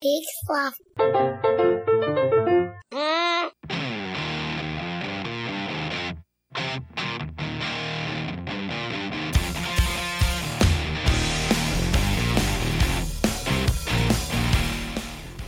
Big 0.00 0.22
sloth. 0.46 0.74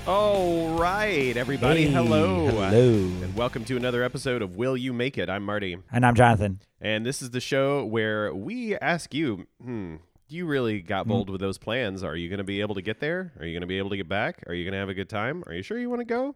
All 0.05 0.77
right, 0.77 1.37
everybody. 1.37 1.85
Hey, 1.85 1.93
hello. 1.93 2.47
hello. 2.49 2.71
And 2.73 3.37
welcome 3.37 3.65
to 3.67 3.77
another 3.77 4.03
episode 4.03 4.43
of 4.43 4.57
Will 4.57 4.77
You 4.77 4.93
Make 4.93 5.17
It? 5.17 5.31
I'm 5.31 5.45
Marty. 5.45 5.79
And 5.93 6.05
I'm 6.05 6.17
Jonathan. 6.17 6.59
And 6.81 7.07
this 7.07 7.23
is 7.23 7.31
the 7.31 7.41
show 7.41 7.85
where 7.85 8.35
we 8.35 8.77
ask 8.79 9.15
you, 9.15 9.47
hmm, 9.63 9.99
you 10.33 10.47
really 10.47 10.81
got 10.81 11.05
Hmm. 11.05 11.11
bold 11.11 11.31
with 11.31 11.41
those 11.41 11.59
plans. 11.59 12.03
Are 12.05 12.17
you 12.17 12.29
going 12.29 12.39
to 12.39 12.45
be 12.45 12.61
able 12.61 12.75
to 12.77 12.83
get 12.83 13.01
there? 13.01 13.33
Are 13.39 13.45
you 13.47 13.53
going 13.53 13.63
to 13.63 13.67
be 13.67 13.79
able 13.79 13.91
to 13.91 13.97
get 13.97 14.09
back? 14.09 14.43
Are 14.47 14.55
you 14.55 14.65
going 14.65 14.73
to 14.73 14.79
have 14.79 14.89
a 14.89 14.95
good 14.95 15.09
time? 15.09 15.43
Are 15.47 15.55
you 15.55 15.63
sure 15.63 15.79
you 15.79 15.89
want 15.91 16.01
to 16.01 16.05
go? 16.05 16.35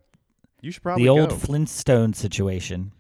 You 0.61 0.71
should 0.71 0.83
probably 0.83 1.05
the 1.05 1.11
old 1.11 1.31
go. 1.31 1.37
Flintstone 1.37 2.15
situation. 2.15 2.93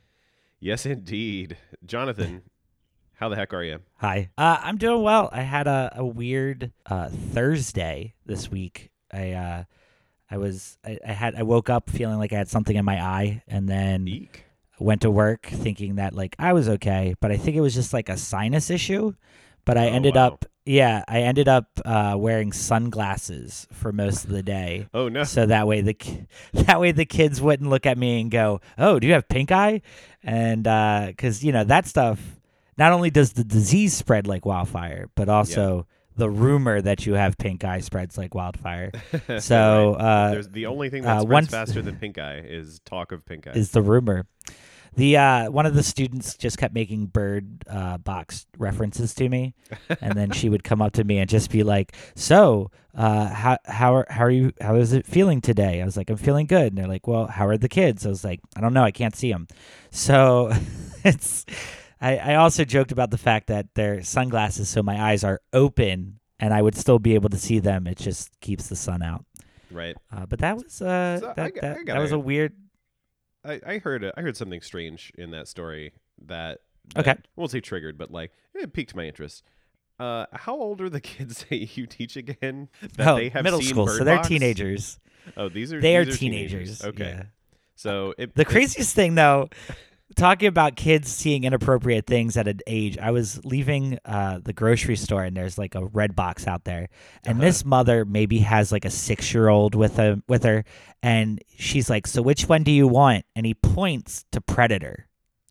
yes, 0.60 0.84
indeed. 0.86 1.56
Jonathan, 1.86 2.42
how 3.14 3.28
the 3.28 3.36
heck 3.36 3.54
are 3.54 3.62
you? 3.64 3.78
Hi. 3.98 4.30
Uh, 4.36 4.58
I'm 4.62 4.76
doing 4.76 5.02
well. 5.02 5.28
I 5.32 5.42
had 5.42 5.66
a, 5.66 5.92
a 5.96 6.04
weird 6.04 6.72
uh, 6.86 7.08
Thursday 7.08 8.14
this 8.26 8.50
week. 8.50 8.90
I 9.12 9.32
uh, 9.32 9.64
I 10.30 10.36
was 10.38 10.78
I, 10.84 10.98
I 11.06 11.12
had 11.12 11.34
I 11.36 11.42
woke 11.42 11.70
up 11.70 11.88
feeling 11.90 12.18
like 12.18 12.32
I 12.32 12.36
had 12.36 12.48
something 12.48 12.76
in 12.76 12.84
my 12.84 13.02
eye, 13.02 13.42
and 13.46 13.68
then 13.68 14.08
Eek. 14.08 14.44
went 14.80 15.02
to 15.02 15.10
work 15.10 15.46
thinking 15.46 15.94
that 15.96 16.14
like 16.14 16.34
I 16.38 16.52
was 16.52 16.68
okay, 16.68 17.14
but 17.20 17.30
I 17.30 17.36
think 17.36 17.56
it 17.56 17.60
was 17.60 17.74
just 17.74 17.92
like 17.92 18.08
a 18.08 18.16
sinus 18.16 18.70
issue. 18.70 19.14
But 19.64 19.78
I 19.78 19.86
Oh, 19.88 19.92
ended 19.94 20.16
wow. 20.16 20.26
up 20.26 20.44
yeah, 20.66 21.04
I 21.06 21.20
ended 21.22 21.46
up 21.46 21.66
uh, 21.84 22.14
wearing 22.16 22.50
sunglasses 22.52 23.66
for 23.70 23.92
most 23.92 24.24
of 24.24 24.30
the 24.30 24.42
day. 24.42 24.88
Oh, 24.94 25.08
no. 25.10 25.24
so 25.24 25.44
that 25.44 25.66
way 25.66 25.82
the 25.82 25.94
that 26.54 26.80
way 26.80 26.92
the 26.92 27.04
kids 27.04 27.40
wouldn't 27.40 27.68
look 27.68 27.84
at 27.86 27.98
me 27.98 28.20
and 28.20 28.30
go, 28.30 28.60
"Oh, 28.78 28.98
do 28.98 29.06
you 29.06 29.12
have 29.12 29.28
pink 29.28 29.52
eye?" 29.52 29.82
And 30.22 30.62
because 30.62 31.44
you 31.44 31.52
know 31.52 31.64
that 31.64 31.86
stuff, 31.86 32.18
not 32.78 32.92
only 32.92 33.10
does 33.10 33.34
the 33.34 33.44
disease 33.44 33.92
spread 33.94 34.26
like 34.26 34.46
wildfire, 34.46 35.10
but 35.14 35.28
also 35.28 35.86
the 36.16 36.30
rumor 36.30 36.80
that 36.80 37.04
you 37.06 37.14
have 37.14 37.36
pink 37.36 37.64
eye 37.64 37.80
spreads 37.80 38.16
like 38.16 38.34
wildfire. 38.34 38.92
So 39.40 39.96
Right. 39.98 40.04
uh, 40.04 40.30
There's 40.30 40.48
the 40.48 40.66
only 40.66 40.88
thing 40.88 41.04
uh, 41.04 41.14
that 41.16 41.22
spreads 41.22 41.30
once- 41.32 41.50
faster 41.50 41.82
than 41.82 41.96
pink 41.96 42.18
eye 42.18 42.38
is 42.38 42.80
talk 42.86 43.12
of 43.12 43.26
pink 43.26 43.46
eye. 43.48 43.52
is 43.52 43.72
the 43.72 43.82
rumor. 43.82 44.26
The 44.96 45.16
uh, 45.16 45.50
one 45.50 45.66
of 45.66 45.74
the 45.74 45.82
students 45.82 46.36
just 46.36 46.56
kept 46.58 46.74
making 46.74 47.06
bird 47.06 47.64
uh, 47.68 47.98
box 47.98 48.46
references 48.58 49.14
to 49.14 49.28
me, 49.28 49.54
and 50.00 50.12
then 50.12 50.30
she 50.30 50.48
would 50.48 50.62
come 50.64 50.80
up 50.80 50.92
to 50.94 51.04
me 51.04 51.18
and 51.18 51.28
just 51.28 51.50
be 51.50 51.62
like, 51.64 51.96
"So, 52.14 52.70
uh, 52.94 53.28
how 53.28 53.58
how 53.64 53.94
are 53.96 54.06
how 54.08 54.24
are 54.24 54.30
you? 54.30 54.52
How 54.60 54.76
is 54.76 54.92
it 54.92 55.06
feeling 55.06 55.40
today?" 55.40 55.82
I 55.82 55.84
was 55.84 55.96
like, 55.96 56.10
"I'm 56.10 56.16
feeling 56.16 56.46
good." 56.46 56.68
And 56.72 56.78
they're 56.78 56.86
like, 56.88 57.06
"Well, 57.08 57.26
how 57.26 57.46
are 57.46 57.58
the 57.58 57.68
kids?" 57.68 58.06
I 58.06 58.08
was 58.08 58.24
like, 58.24 58.40
"I 58.56 58.60
don't 58.60 58.72
know. 58.74 58.84
I 58.84 58.92
can't 58.92 59.16
see 59.16 59.32
them." 59.32 59.48
So 59.90 60.52
it's. 61.04 61.44
I, 62.00 62.16
I 62.18 62.34
also 62.34 62.64
joked 62.64 62.92
about 62.92 63.10
the 63.10 63.18
fact 63.18 63.46
that 63.46 63.68
they're 63.74 64.02
sunglasses, 64.02 64.68
so 64.68 64.82
my 64.82 65.00
eyes 65.02 65.24
are 65.24 65.40
open 65.54 66.18
and 66.38 66.52
I 66.52 66.60
would 66.60 66.76
still 66.76 66.98
be 66.98 67.14
able 67.14 67.30
to 67.30 67.38
see 67.38 67.60
them. 67.60 67.86
It 67.86 67.96
just 67.96 68.38
keeps 68.40 68.68
the 68.68 68.76
sun 68.76 69.02
out. 69.02 69.24
right. 69.70 69.96
Uh, 70.14 70.26
but 70.26 70.40
that 70.40 70.56
was 70.56 70.82
uh, 70.82 71.18
So 71.20 71.32
that, 71.36 71.54
g- 71.54 71.60
that, 71.62 71.76
I 71.78 71.84
that 71.86 71.98
was 72.00 72.12
a 72.12 72.18
weird. 72.18 72.52
I, 73.44 73.60
I 73.66 73.78
heard 73.78 74.10
I 74.16 74.20
heard 74.20 74.36
something 74.36 74.60
strange 74.60 75.12
in 75.18 75.30
that 75.32 75.48
story 75.48 75.92
that, 76.26 76.60
Okay. 76.96 77.02
that- 77.10 77.18
I 77.18 77.40
won't 77.40 77.50
say 77.50 77.60
triggered, 77.60 77.98
but 77.98 78.10
like 78.10 78.32
it 78.54 78.72
piqued 78.72 78.94
my 78.96 79.04
interest. 79.04 79.42
Uh, 79.98 80.26
how 80.32 80.54
old 80.56 80.80
are 80.80 80.88
the 80.90 81.00
kids 81.12 81.44
that 81.48 81.76
you 81.76 81.86
teach 81.86 82.16
again? 82.16 82.68
That 82.96 83.08
oh, 83.08 83.16
they 83.16 83.28
have 83.28 83.44
middle 83.44 83.62
school, 83.62 83.86
so 83.86 84.02
they're 84.04 84.16
Box? 84.16 84.28
teenagers. 84.28 84.98
Oh, 85.36 85.48
these 85.48 85.72
are 85.72 85.80
They 85.80 85.96
are 85.96 86.04
these 86.04 86.18
teenagers. 86.18 86.84
Okay, 86.84 87.04
yeah. 87.16 87.22
so 87.76 88.12
it, 88.18 88.34
The 88.34 88.44
craziest 88.44 88.94
thing, 88.94 89.14
though, 89.14 89.48
talking 90.14 90.48
about 90.48 90.76
kids 90.76 91.10
seeing 91.10 91.44
inappropriate 91.44 92.06
things 92.06 92.36
at 92.36 92.48
an 92.48 92.60
age, 92.66 92.96
I 92.98 93.10
was 93.10 93.44
leaving 93.44 93.98
uh, 94.04 94.40
the 94.42 94.52
grocery 94.52 94.96
store 94.96 95.24
and 95.24 95.36
there's 95.36 95.58
like 95.58 95.74
a 95.74 95.80
Redbox 95.82 96.46
out 96.46 96.64
there, 96.64 96.88
and 97.26 97.38
Uh-huh. 97.38 97.46
this 97.46 97.64
mother 97.64 98.04
maybe 98.04 98.38
has 98.40 98.72
like 98.72 98.84
a 98.84 98.90
six 98.90 99.32
year 99.34 99.48
old 99.48 99.74
with 99.74 99.98
a 99.98 100.22
with 100.28 100.44
her, 100.44 100.64
and 101.02 101.42
she's 101.56 101.88
like, 101.90 102.06
"So 102.06 102.22
which 102.22 102.48
one 102.48 102.62
do 102.62 102.70
you 102.72 102.86
want?" 102.88 103.24
And 103.36 103.44
he 103.46 103.54
points 103.54 104.24
to 104.32 104.40
Predator. 104.40 105.06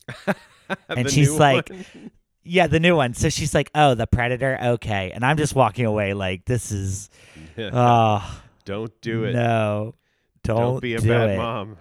and 0.88 1.10
she's 1.10 1.30
like- 1.32 1.68
one? 1.70 1.84
Yeah, 2.46 2.66
the 2.66 2.78
new 2.78 2.94
one. 2.94 3.14
So 3.14 3.30
she's 3.30 3.54
like, 3.54 3.70
"Oh, 3.74 3.94
the 3.94 4.06
Predator. 4.06 4.58
Okay." 4.62 5.12
And 5.14 5.24
I'm 5.24 5.38
just 5.38 5.54
walking 5.54 5.86
away 5.86 6.12
like, 6.12 6.44
"This 6.44 6.72
is 6.72 7.08
oh 7.58 8.40
don't 8.66 8.92
do 9.00 9.24
it. 9.24 9.32
no, 9.32 9.94
don't, 10.42 10.56
Don't 10.58 10.80
be 10.82 10.92
a 10.94 10.98
do 11.00 11.08
bad 11.08 11.30
it. 11.30 11.36
mom. 11.38 11.78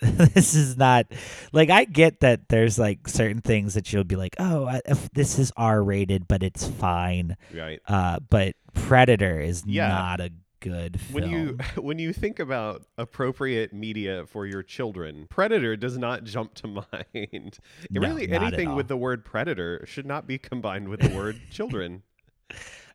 this 0.34 0.54
is 0.54 0.76
not 0.76 1.06
like 1.52 1.70
I 1.70 1.84
get 1.84 2.20
that 2.20 2.48
there's 2.48 2.78
like 2.78 3.08
certain 3.08 3.40
things 3.40 3.74
that 3.74 3.92
you'll 3.92 4.04
be 4.04 4.16
like, 4.16 4.36
oh, 4.38 4.66
I, 4.66 4.80
if 4.86 5.10
this 5.10 5.38
is 5.38 5.52
R 5.56 5.82
rated, 5.82 6.28
but 6.28 6.42
it's 6.42 6.66
fine. 6.66 7.36
Right. 7.54 7.80
Uh, 7.86 8.20
but 8.30 8.54
Predator 8.74 9.40
is 9.40 9.64
Yeah. 9.66 9.88
not 9.88 10.20
a 10.20 10.30
good 10.60 11.00
film. 11.00 11.22
When 11.22 11.30
you 11.30 11.58
when 11.82 11.98
you 11.98 12.12
think 12.12 12.38
about 12.38 12.84
appropriate 12.96 13.72
media 13.72 14.24
for 14.26 14.46
your 14.46 14.62
children, 14.62 15.26
predator 15.30 15.76
does 15.76 15.98
not 15.98 16.24
jump 16.24 16.54
to 16.54 16.66
mind. 16.68 17.58
No, 17.90 18.00
really, 18.00 18.30
anything 18.30 18.74
with 18.74 18.88
the 18.88 18.96
word 18.96 19.24
predator 19.24 19.84
should 19.86 20.06
not 20.06 20.26
be 20.26 20.38
combined 20.38 20.88
with 20.88 21.00
the 21.00 21.14
word 21.14 21.40
children. 21.50 22.02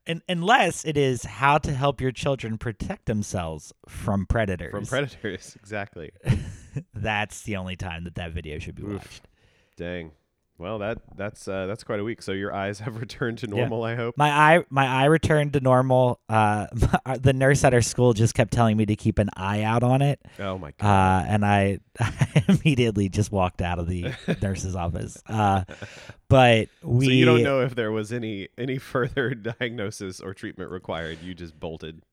and 0.06 0.22
unless 0.28 0.84
it 0.84 0.98
is 0.98 1.24
how 1.24 1.58
to 1.58 1.72
help 1.74 2.02
your 2.02 2.12
children 2.12 2.58
protect 2.58 3.06
themselves 3.06 3.72
from 3.88 4.26
predators, 4.26 4.72
From 4.72 4.86
predators, 4.86 5.56
exactly. 5.60 6.12
that's 6.94 7.42
the 7.44 7.56
only 7.58 7.76
time 7.76 8.04
that 8.06 8.16
that 8.16 8.32
video 8.32 8.60
should 8.60 8.76
be 8.76 8.84
Oof. 8.84 8.94
watched. 8.94 9.28
Dang. 9.78 10.12
Well, 10.60 10.78
that 10.80 11.00
that's 11.18 11.48
uh, 11.48 11.66
that's 11.66 11.84
quite 11.84 12.00
a 12.00 12.04
week. 12.04 12.22
So 12.22 12.32
your 12.32 12.54
eyes 12.54 12.80
have 12.82 12.98
returned 13.00 13.40
to 13.40 13.48
Yeah. 13.50 13.56
normal. 13.56 13.84
I 13.84 13.96
hope. 13.96 14.16
My 14.18 14.30
eye, 14.30 14.64
my 14.70 14.86
eye 14.86 15.06
returned 15.06 15.54
to 15.54 15.60
normal. 15.60 16.20
Uh, 16.30 16.68
the 17.20 17.34
nurse 17.34 17.64
at 17.64 17.74
our 17.74 17.82
school 17.82 18.14
just 18.14 18.36
kept 18.36 18.54
telling 18.54 18.78
me 18.78 18.86
to 18.86 18.96
keep 18.96 19.18
an 19.18 19.30
eye 19.36 19.64
out 19.64 19.82
on 19.84 20.04
it. 20.04 20.22
Oh 20.40 20.60
my 20.60 20.72
god. 20.78 20.88
uh, 20.88 21.26
and 21.28 21.44
I, 21.44 21.80
I 22.00 22.44
immediately 22.48 23.10
just 23.10 23.32
walked 23.32 23.62
out 23.64 23.80
of 23.80 23.88
the 23.88 24.14
nurse's 24.44 24.76
office. 24.76 25.22
Uh, 25.28 25.64
but 26.30 26.70
we, 26.84 27.06
so 27.08 27.12
you 27.12 27.26
don't 27.26 27.44
know 27.44 27.62
if 27.62 27.74
there 27.74 27.92
was 27.92 28.14
any 28.14 28.48
any 28.58 28.78
further 28.78 29.34
diagnosis 29.34 30.22
or 30.22 30.36
treatment 30.36 30.70
required. 30.70 31.18
You 31.24 31.34
just 31.34 31.60
bolted. 31.60 32.04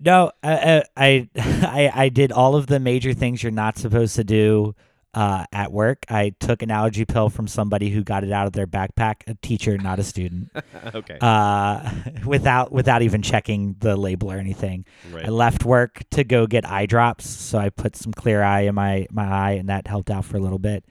No, 0.00 0.30
I, 0.42 0.84
I, 0.96 1.28
I, 1.36 1.90
I 1.94 2.08
did 2.08 2.32
all 2.32 2.56
of 2.56 2.66
the 2.66 2.78
major 2.80 3.12
things 3.14 3.42
you're 3.42 3.52
not 3.52 3.78
supposed 3.78 4.16
to 4.16 4.24
do 4.24 4.74
uh, 5.14 5.44
at 5.52 5.72
work. 5.72 6.04
I 6.08 6.34
took 6.38 6.62
an 6.62 6.70
allergy 6.70 7.04
pill 7.04 7.30
from 7.30 7.48
somebody 7.48 7.90
who 7.90 8.04
got 8.04 8.24
it 8.24 8.30
out 8.30 8.46
of 8.46 8.52
their 8.52 8.66
backpack, 8.66 9.16
a 9.26 9.34
teacher, 9.42 9.76
not 9.78 9.98
a 9.98 10.04
student, 10.04 10.50
okay. 10.94 11.18
uh, 11.20 11.90
without 12.26 12.70
without 12.70 13.02
even 13.02 13.22
checking 13.22 13.74
the 13.80 13.96
label 13.96 14.30
or 14.30 14.36
anything. 14.38 14.84
right. 15.10 15.24
I 15.26 15.28
left 15.30 15.64
work 15.64 16.02
to 16.10 16.24
go 16.24 16.46
get 16.46 16.68
eye 16.68 16.86
drops, 16.86 17.28
so 17.28 17.58
I 17.58 17.70
put 17.70 17.96
some 17.96 18.12
clear 18.12 18.42
eye 18.42 18.62
in 18.62 18.74
my 18.74 19.06
my 19.10 19.24
eye, 19.26 19.52
and 19.52 19.68
that 19.70 19.86
helped 19.86 20.10
out 20.10 20.24
for 20.24 20.36
a 20.36 20.40
little 20.40 20.58
bit. 20.58 20.84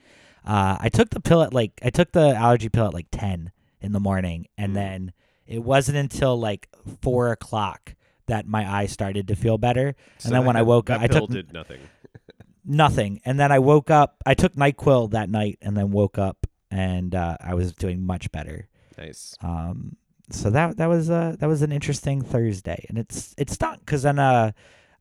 Uh, 0.44 0.76
I 0.80 0.88
took 0.88 1.10
the 1.10 1.20
pill 1.20 1.42
at 1.42 1.54
like 1.54 1.72
I 1.82 1.90
took 1.90 2.12
the 2.12 2.34
allergy 2.34 2.68
pill 2.68 2.86
at 2.86 2.94
like 2.94 3.06
ten 3.12 3.52
in 3.80 3.92
the 3.92 4.00
morning, 4.00 4.46
and 4.58 4.72
Mm. 4.72 4.74
then 4.74 5.12
it 5.46 5.62
wasn't 5.62 5.96
until 5.96 6.38
like 6.38 6.68
four 7.00 7.30
o'clock 7.30 7.94
that 8.28 8.46
my 8.46 8.70
eye 8.70 8.86
started 8.86 9.28
to 9.28 9.36
feel 9.36 9.58
better. 9.58 9.94
So 10.18 10.28
and 10.28 10.34
then 10.36 10.44
when 10.44 10.56
I 10.56 10.62
woke 10.62 10.88
up, 10.90 11.00
I 11.00 11.06
took 11.08 11.28
did 11.30 11.52
nothing. 11.52 11.80
nothing, 12.64 13.20
and 13.24 13.38
then 13.38 13.52
I 13.52 13.58
woke 13.58 13.90
up. 13.90 14.16
I 14.24 14.34
took 14.34 14.54
Nyquil 14.54 15.10
that 15.10 15.28
night, 15.28 15.58
and 15.60 15.76
then 15.76 15.90
woke 15.90 16.18
up, 16.18 16.46
and 16.70 17.14
uh, 17.14 17.36
I 17.40 17.54
was 17.54 17.72
doing 17.72 18.04
much 18.04 18.30
better. 18.32 18.68
Nice. 18.96 19.34
Um, 19.42 19.96
so 20.30 20.50
that 20.50 20.76
that 20.76 20.86
was 20.86 21.08
uh 21.08 21.36
that 21.38 21.46
was 21.46 21.62
an 21.62 21.72
interesting 21.72 22.20
Thursday, 22.22 22.84
and 22.88 22.98
it's 22.98 23.34
it 23.38 23.48
stunk 23.50 23.80
because 23.80 24.02
then 24.02 24.18
uh 24.18 24.52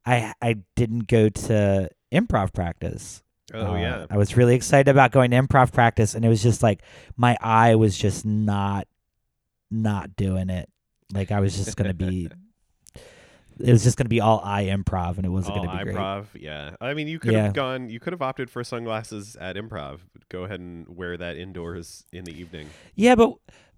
I 0.05 0.33
I 0.41 0.57
didn't 0.75 1.07
go 1.07 1.29
to 1.29 1.89
improv 2.11 2.53
practice. 2.53 3.23
Oh 3.53 3.73
Uh, 3.73 3.77
yeah. 3.77 4.05
I 4.09 4.17
was 4.17 4.37
really 4.37 4.55
excited 4.55 4.89
about 4.89 5.11
going 5.11 5.31
to 5.31 5.37
improv 5.37 5.73
practice, 5.73 6.15
and 6.15 6.23
it 6.23 6.29
was 6.29 6.43
just 6.43 6.63
like 6.63 6.81
my 7.17 7.37
eye 7.41 7.75
was 7.75 7.97
just 7.97 8.25
not 8.25 8.87
not 9.69 10.15
doing 10.15 10.49
it. 10.49 10.69
Like 11.13 11.31
I 11.31 11.39
was 11.41 11.57
just 11.57 11.75
gonna 11.75 11.93
be. 11.93 12.29
It 13.59 13.71
was 13.71 13.83
just 13.83 13.97
going 13.97 14.05
to 14.05 14.09
be 14.09 14.21
all 14.21 14.41
eye 14.43 14.65
improv, 14.65 15.17
and 15.17 15.25
it 15.25 15.29
wasn't 15.29 15.55
going 15.55 15.69
to 15.69 15.77
be 15.77 15.83
great. 15.83 15.95
improv, 15.95 16.25
yeah. 16.35 16.75
I 16.81 16.93
mean, 16.93 17.07
you 17.07 17.19
could 17.19 17.33
have 17.33 17.47
Yeah. 17.47 17.51
gone. 17.51 17.89
You 17.89 17.99
could 17.99 18.13
have 18.13 18.21
opted 18.21 18.49
for 18.49 18.63
sunglasses 18.63 19.35
at 19.35 19.55
improv. 19.55 19.99
Go 20.29 20.43
ahead 20.43 20.59
and 20.59 20.87
wear 20.87 21.17
that 21.17 21.37
indoors 21.37 22.05
in 22.11 22.23
the 22.25 22.37
evening. 22.39 22.69
Yeah, 22.95 23.15
but 23.15 23.33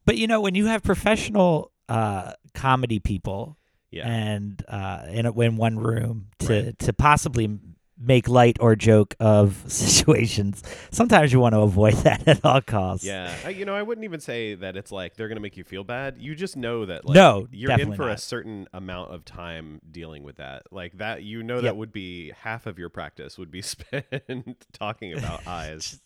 but 0.06 0.18
you 0.18 0.28
know 0.28 0.42
when 0.42 0.56
you 0.56 0.66
have 0.68 0.84
professional 0.84 1.72
uh, 1.88 2.34
comedy 2.54 3.00
people 3.00 3.58
Yeah. 3.92 4.08
and 4.08 4.64
uh, 4.68 5.06
in 5.10 5.26
a, 5.26 5.40
in 5.42 5.58
one 5.58 5.78
room 5.80 6.28
to 6.40 6.64
Right. 6.66 6.80
to 6.80 6.94
possibly 6.94 7.58
make 8.02 8.30
light 8.30 8.56
or 8.62 8.76
joke 8.78 9.14
of 9.20 9.62
situations. 9.68 10.64
Sometimes 10.90 11.34
you 11.34 11.40
want 11.40 11.54
to 11.54 11.60
avoid 11.60 11.94
that 12.06 12.28
at 12.28 12.46
all 12.46 12.62
costs. 12.62 13.06
Yeah, 13.06 13.34
I, 13.46 13.50
you 13.50 13.66
know, 13.66 13.76
I 13.76 13.82
wouldn't 13.82 14.06
even 14.06 14.20
say 14.22 14.56
that 14.56 14.78
it's 14.78 14.92
like 14.92 15.16
they're 15.16 15.28
gonna 15.28 15.42
make 15.42 15.58
you 15.58 15.64
feel 15.66 15.84
bad. 15.84 16.16
You 16.20 16.34
just 16.36 16.56
know 16.56 16.86
that 16.86 17.06
like 17.06 17.16
No, 17.16 17.48
you're 17.52 17.78
in 17.78 17.94
for 17.94 18.10
a 18.10 18.18
certain 18.18 18.68
amount 18.74 19.12
of 19.14 19.26
time 19.26 19.82
dealing 19.92 20.24
with 20.24 20.38
that. 20.38 20.64
Like 20.72 20.98
that, 21.00 21.24
you 21.24 21.44
know, 21.44 21.56
Yep. 21.56 21.64
that 21.64 21.78
would 21.78 21.92
be 21.92 22.32
half 22.42 22.66
of 22.68 22.80
your 22.80 22.90
practice 22.90 23.38
would 23.38 23.52
be 23.52 23.62
spent 23.64 24.66
talking 24.72 25.14
about 25.14 25.46
eyes. 25.46 25.92
just, 25.92 26.02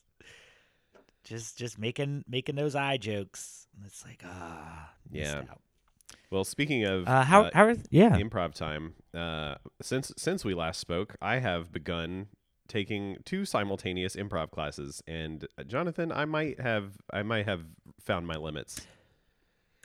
just 1.24 1.58
just 1.58 1.80
making 1.80 2.24
making 2.28 2.56
those 2.56 2.76
eye 2.76 2.98
jokes. 2.98 3.68
And 3.78 3.86
It's 3.86 4.04
like 4.04 4.22
ah, 4.26 4.92
Yeah. 5.12 5.44
out. 5.50 5.62
Well, 6.34 6.44
speaking 6.44 6.84
of 6.84 7.08
Uh, 7.08 7.22
how 7.24 7.44
uh, 7.44 7.50
how 7.54 7.66
are 7.66 7.76
yeah? 7.92 8.18
improv 8.18 8.56
time, 8.56 8.96
uh, 9.14 9.56
since 9.84 10.12
since 10.18 10.44
we 10.44 10.56
last 10.56 10.80
spoke, 10.80 11.16
I 11.22 11.38
have 11.38 11.72
begun 11.72 12.28
taking 12.68 13.18
two 13.24 13.46
simultaneous 13.46 14.16
improv 14.16 14.50
classes, 14.50 15.04
and 15.06 15.46
uh, 15.60 15.64
Jonathan, 15.64 16.12
I 16.12 16.26
might 16.26 16.60
have 16.60 16.94
I 17.14 17.22
might 17.22 17.46
have 17.46 17.62
found 18.02 18.26
my 18.26 18.36
limits. 18.36 18.82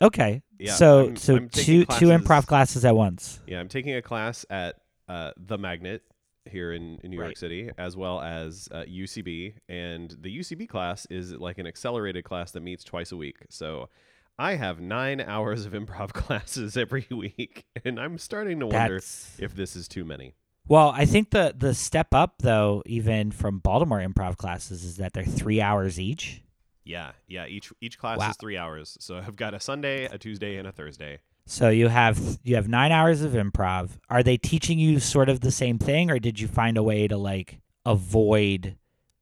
Okay. 0.00 0.42
Yeah, 0.58 0.72
so 0.72 1.00
I'm- 1.00 1.16
so 1.16 1.36
I'm 1.36 1.48
two 1.50 1.84
two 1.84 2.06
improv 2.06 2.46
classes- 2.46 2.46
classes 2.46 2.84
at 2.86 2.96
once. 2.96 3.40
Yeah, 3.46 3.60
I'm 3.60 3.68
taking 3.68 3.94
a 3.94 4.00
class 4.00 4.46
at 4.48 4.76
uh, 5.06 5.32
the 5.36 5.58
Magnet 5.58 6.02
here 6.50 6.72
in, 6.72 6.98
in 7.04 7.10
New 7.10 7.18
York 7.18 7.36
City, 7.36 7.70
as 7.76 7.94
well 7.94 8.22
as 8.22 8.70
uh, 8.72 8.84
UCB. 8.88 9.54
And 9.68 10.16
the 10.18 10.38
UCB 10.38 10.66
class 10.66 11.06
is 11.10 11.32
like 11.32 11.58
an 11.58 11.66
accelerated 11.66 12.24
class 12.24 12.52
that 12.52 12.62
meets 12.62 12.84
twice 12.84 13.12
a 13.12 13.18
week. 13.18 13.36
So 13.50 13.90
I 14.38 14.54
have 14.54 14.80
nine 14.80 15.20
hours 15.20 15.66
of 15.66 15.72
improv 15.72 16.12
classes 16.12 16.76
every 16.76 17.06
week, 17.10 17.64
and 17.84 17.98
I'm 17.98 18.18
starting 18.18 18.60
to 18.60 18.66
wonder 18.66 18.94
That's 18.96 19.36
if 19.38 19.54
this 19.54 19.74
is 19.74 19.88
too 19.88 20.04
many. 20.04 20.34
well, 20.68 20.90
I 20.94 21.04
think 21.06 21.30
the 21.30 21.54
the 21.56 21.74
step 21.74 22.08
up 22.12 22.34
though, 22.42 22.82
even 22.86 23.30
from 23.32 23.58
Baltimore 23.58 23.98
improv 24.00 24.36
classes, 24.36 24.84
is 24.84 24.96
that 24.98 25.12
they're 25.12 25.24
three 25.24 25.60
hours 25.60 25.98
each. 25.98 26.42
Yeah, 26.84 27.12
yeah. 27.26 27.46
Each 27.46 27.72
each 27.80 27.98
class 27.98 28.18
Wow. 28.18 28.30
is 28.30 28.36
three 28.36 28.56
hours. 28.56 28.96
So 29.00 29.16
I've 29.18 29.36
got 29.36 29.54
a 29.54 29.60
Sunday, 29.60 30.04
a 30.06 30.16
Tuesday, 30.18 30.56
and 30.56 30.66
a 30.68 30.72
Thursday. 30.72 31.18
So 31.46 31.70
you 31.70 31.88
have 31.88 32.38
you 32.44 32.54
have 32.56 32.68
nine 32.68 32.92
hours 32.92 33.22
of 33.22 33.32
improv. 33.32 33.90
Are 34.08 34.22
they 34.22 34.36
teaching 34.36 34.78
you 34.78 35.00
sort 35.00 35.28
of 35.28 35.40
the 35.40 35.50
same 35.50 35.78
thing, 35.78 36.10
or 36.10 36.18
did 36.18 36.38
you 36.40 36.46
find 36.48 36.76
a 36.78 36.82
way 36.82 37.08
to 37.08 37.16
like 37.16 37.60
avoid 37.84 38.76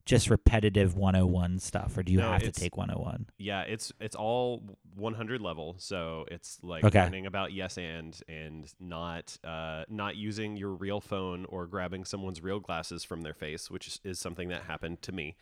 just 0.06 0.30
repetitive 0.30 0.96
101 0.96 1.58
stuff, 1.58 1.98
or 1.98 2.02
do 2.02 2.12
you 2.12 2.20
No, 2.20 2.30
have 2.30 2.42
to 2.44 2.52
take 2.52 2.76
101? 2.76 3.26
Yeah, 3.38 3.62
it's 3.62 3.92
it's 4.00 4.16
all 4.16 4.62
100 4.94 5.42
level, 5.42 5.74
so 5.78 6.24
it's 6.30 6.58
like 6.62 6.84
Okay. 6.84 7.02
learning 7.02 7.26
about 7.26 7.52
yes 7.52 7.76
and 7.76 8.18
and 8.28 8.72
not 8.80 9.36
uh, 9.44 9.84
not 9.88 10.16
using 10.16 10.56
your 10.56 10.70
real 10.70 11.00
phone 11.02 11.44
or 11.50 11.66
grabbing 11.66 12.04
someone's 12.06 12.40
real 12.42 12.60
glasses 12.60 13.04
from 13.04 13.20
their 13.22 13.34
face, 13.34 13.70
which 13.70 13.86
is, 13.88 14.00
is 14.04 14.18
something 14.18 14.48
that 14.48 14.62
happened 14.62 15.02
to 15.02 15.12
me. 15.12 15.36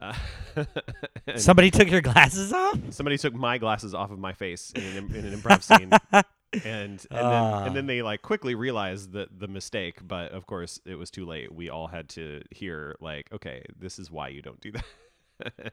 Uh, 0.00 0.14
Somebody 1.36 1.70
took 1.70 1.90
your 1.90 2.02
glasses 2.02 2.52
off. 2.52 2.78
somebody 2.90 3.16
took 3.18 3.34
my 3.34 3.58
glasses 3.58 3.94
off 3.94 4.10
of 4.10 4.18
my 4.18 4.32
face 4.32 4.72
in 4.74 4.82
an, 4.84 5.14
in 5.16 5.24
an 5.24 5.40
improv 5.40 5.62
scene, 5.62 5.90
and 6.52 6.62
and 7.10 7.30
then 7.30 7.32
Ah. 7.32 7.64
and 7.64 7.76
then 7.76 7.86
they 7.86 8.02
like 8.02 8.22
quickly 8.22 8.54
realized 8.54 9.12
the 9.12 9.28
the 9.36 9.48
mistake, 9.48 9.98
but 10.06 10.32
of 10.32 10.46
course 10.46 10.80
it 10.84 10.94
was 10.96 11.10
too 11.10 11.26
late. 11.26 11.52
We 11.52 11.70
all 11.70 11.86
had 11.88 12.08
to 12.10 12.42
hear 12.50 12.96
like, 13.00 13.32
okay, 13.32 13.62
this 13.78 13.98
is 13.98 14.10
why 14.10 14.28
you 14.28 14.42
don't 14.42 14.60
do 14.60 14.72
that. 15.40 15.72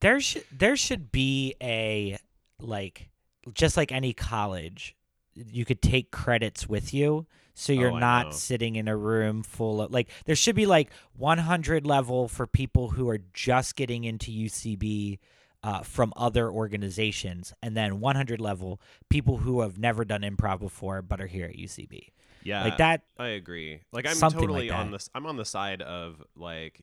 There 0.00 0.20
should 0.20 0.44
there 0.50 0.76
should 0.76 1.12
be 1.12 1.54
a 1.62 2.18
like 2.60 3.08
just 3.54 3.76
like 3.76 3.92
any 3.92 4.12
college, 4.12 4.94
you 5.34 5.64
could 5.64 5.82
take 5.82 6.10
credits 6.10 6.68
with 6.68 6.92
you. 6.94 7.26
So 7.54 7.72
you're 7.74 7.90
Oh, 7.90 7.98
not 7.98 8.34
sitting 8.34 8.76
in 8.76 8.88
a 8.88 8.96
room 8.96 9.42
full 9.42 9.82
of 9.82 9.90
like 9.90 10.08
there 10.24 10.34
should 10.36 10.56
be 10.56 10.64
like 10.66 10.90
100 11.16 11.86
level 11.86 12.26
for 12.26 12.46
people 12.46 12.88
who 12.90 13.08
are 13.10 13.20
just 13.34 13.76
getting 13.76 14.04
into 14.04 14.30
UCB 14.30 15.18
uh, 15.62 15.82
from 15.82 16.12
other 16.16 16.50
organizations, 16.50 17.54
and 17.62 17.76
then 17.76 18.00
100 18.00 18.40
level 18.40 18.80
people 19.08 19.38
who 19.38 19.60
have 19.60 19.78
never 19.78 20.04
done 20.04 20.22
improv 20.22 20.60
before 20.60 21.02
but 21.02 21.20
are 21.20 21.26
here 21.26 21.46
at 21.46 21.56
UCB. 21.56 22.08
yeah, 22.42 22.64
like 22.64 22.78
that. 22.78 23.02
I 23.18 23.28
agree. 23.28 23.80
Like 23.92 24.06
I'm 24.06 24.18
totally 24.18 24.70
like 24.70 24.78
on 24.78 24.90
this. 24.90 25.08
I'm 25.14 25.26
on 25.26 25.36
the 25.36 25.44
side 25.44 25.82
of 25.82 26.22
like 26.36 26.82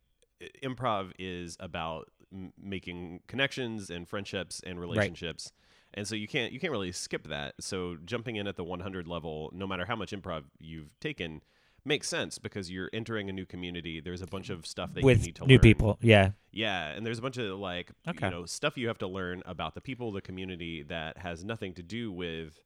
improv 0.63 1.11
is 1.19 1.57
about 1.59 2.09
m- 2.31 2.53
making 2.61 3.21
connections 3.27 3.89
and 3.89 4.07
friendships 4.07 4.61
and 4.65 4.79
relationships. 4.79 5.51
And 5.93 6.07
so 6.07 6.15
you 6.15 6.27
can't 6.27 6.53
you 6.53 6.59
can't 6.59 6.71
really 6.71 6.91
skip 6.91 7.27
that. 7.27 7.55
So 7.59 7.97
jumping 8.05 8.35
in 8.35 8.47
at 8.47 8.55
the 8.55 8.63
100 8.63 9.07
level, 9.07 9.49
no 9.53 9.65
matter 9.67 9.85
how 9.85 9.95
much 9.95 10.11
improv 10.11 10.43
you've 10.59 10.97
taken, 10.99 11.41
makes 11.89 12.07
sense 12.07 12.37
because 12.37 12.71
you're 12.71 12.89
entering 12.93 13.27
a 13.29 13.33
new 13.33 13.45
community. 13.45 13.99
There's 13.99 14.21
a 14.21 14.27
bunch 14.27 14.49
of 14.49 14.65
stuff 14.65 14.93
that 14.93 15.01
you 15.03 15.15
need 15.15 15.35
to 15.35 15.45
new 15.45 15.55
learn. 15.55 15.59
people. 15.59 15.97
Yeah. 16.01 16.31
Yeah, 16.53 16.91
and 16.91 17.05
there's 17.05 17.19
a 17.19 17.21
bunch 17.21 17.37
of 17.37 17.59
like 17.59 17.91
Okay. 18.07 18.27
you 18.27 18.31
know 18.31 18.45
stuff 18.45 18.77
you 18.77 18.87
have 18.87 18.99
to 18.99 19.07
learn 19.07 19.43
about 19.45 19.75
the 19.75 19.81
people, 19.81 20.11
the 20.13 20.21
community 20.21 20.83
that 20.83 21.17
has 21.17 21.43
nothing 21.43 21.73
to 21.73 21.83
do 21.83 22.11
with 22.11 22.63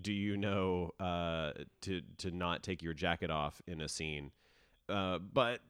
do 0.00 0.12
you 0.12 0.36
know 0.36 0.92
uh, 0.98 1.52
to 1.82 2.00
to 2.18 2.30
not 2.30 2.62
take 2.62 2.82
your 2.82 2.94
jacket 2.94 3.30
off 3.30 3.60
in 3.66 3.80
a 3.82 3.88
scene. 3.88 4.30
Uh, 4.88 5.18
but 5.18 5.60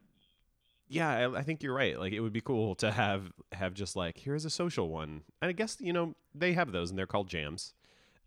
yeah, 0.88 1.08
I, 1.11 1.38
I 1.38 1.43
think 1.43 1.62
you're 1.62 1.75
right. 1.75 1.99
Like 1.99 2.12
it 2.12 2.20
would 2.20 2.32
be 2.32 2.41
cool 2.41 2.75
to 2.76 2.91
have 2.93 3.32
have 3.52 3.75
just 3.75 3.97
like 3.97 4.19
here's 4.19 4.44
a 4.44 4.50
social 4.50 4.88
one, 4.88 5.23
and 5.41 5.49
I 5.49 5.52
guess 5.52 5.76
you 5.81 5.93
know 5.93 6.14
they 6.35 6.52
have 6.52 6.73
those 6.73 6.91
and 6.91 6.99
they're 6.99 7.06
called 7.06 7.29
jams. 7.29 7.75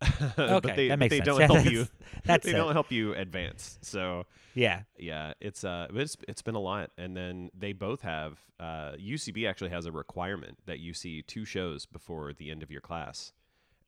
Okay, 0.38 0.60
but 0.62 0.76
they, 0.76 0.88
that 0.90 1.00
makes 1.00 1.10
they 1.12 1.18
sense. 1.18 1.26
don't 1.26 1.40
Yeah, 1.40 1.46
help 1.48 1.58
that's- 1.58 1.72
you. 1.74 1.88
That's 2.26 2.46
they 2.46 2.52
it. 2.54 2.56
don't 2.56 2.72
help 2.74 2.92
you 2.92 3.14
advance. 3.16 3.78
So 3.82 4.26
Yeah. 4.54 4.84
yeah, 4.98 5.34
it's 5.42 5.64
uh, 5.64 5.88
it's 5.94 6.16
it's 6.28 6.42
been 6.42 6.56
a 6.56 6.60
lot, 6.60 6.92
and 6.98 7.18
then 7.18 7.50
they 7.58 7.74
both 7.74 8.02
have 8.02 8.40
uh, 8.60 8.94
UCB 8.94 9.48
actually 9.50 9.72
has 9.72 9.86
a 9.86 9.92
requirement 9.92 10.58
that 10.66 10.80
you 10.80 10.94
see 10.94 11.22
two 11.22 11.44
shows 11.44 11.86
before 11.86 12.32
the 12.34 12.50
end 12.50 12.64
of 12.64 12.72
your 12.72 12.80
class, 12.82 13.34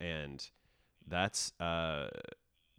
and 0.02 0.50
that's 1.08 1.54
uh, 1.62 2.08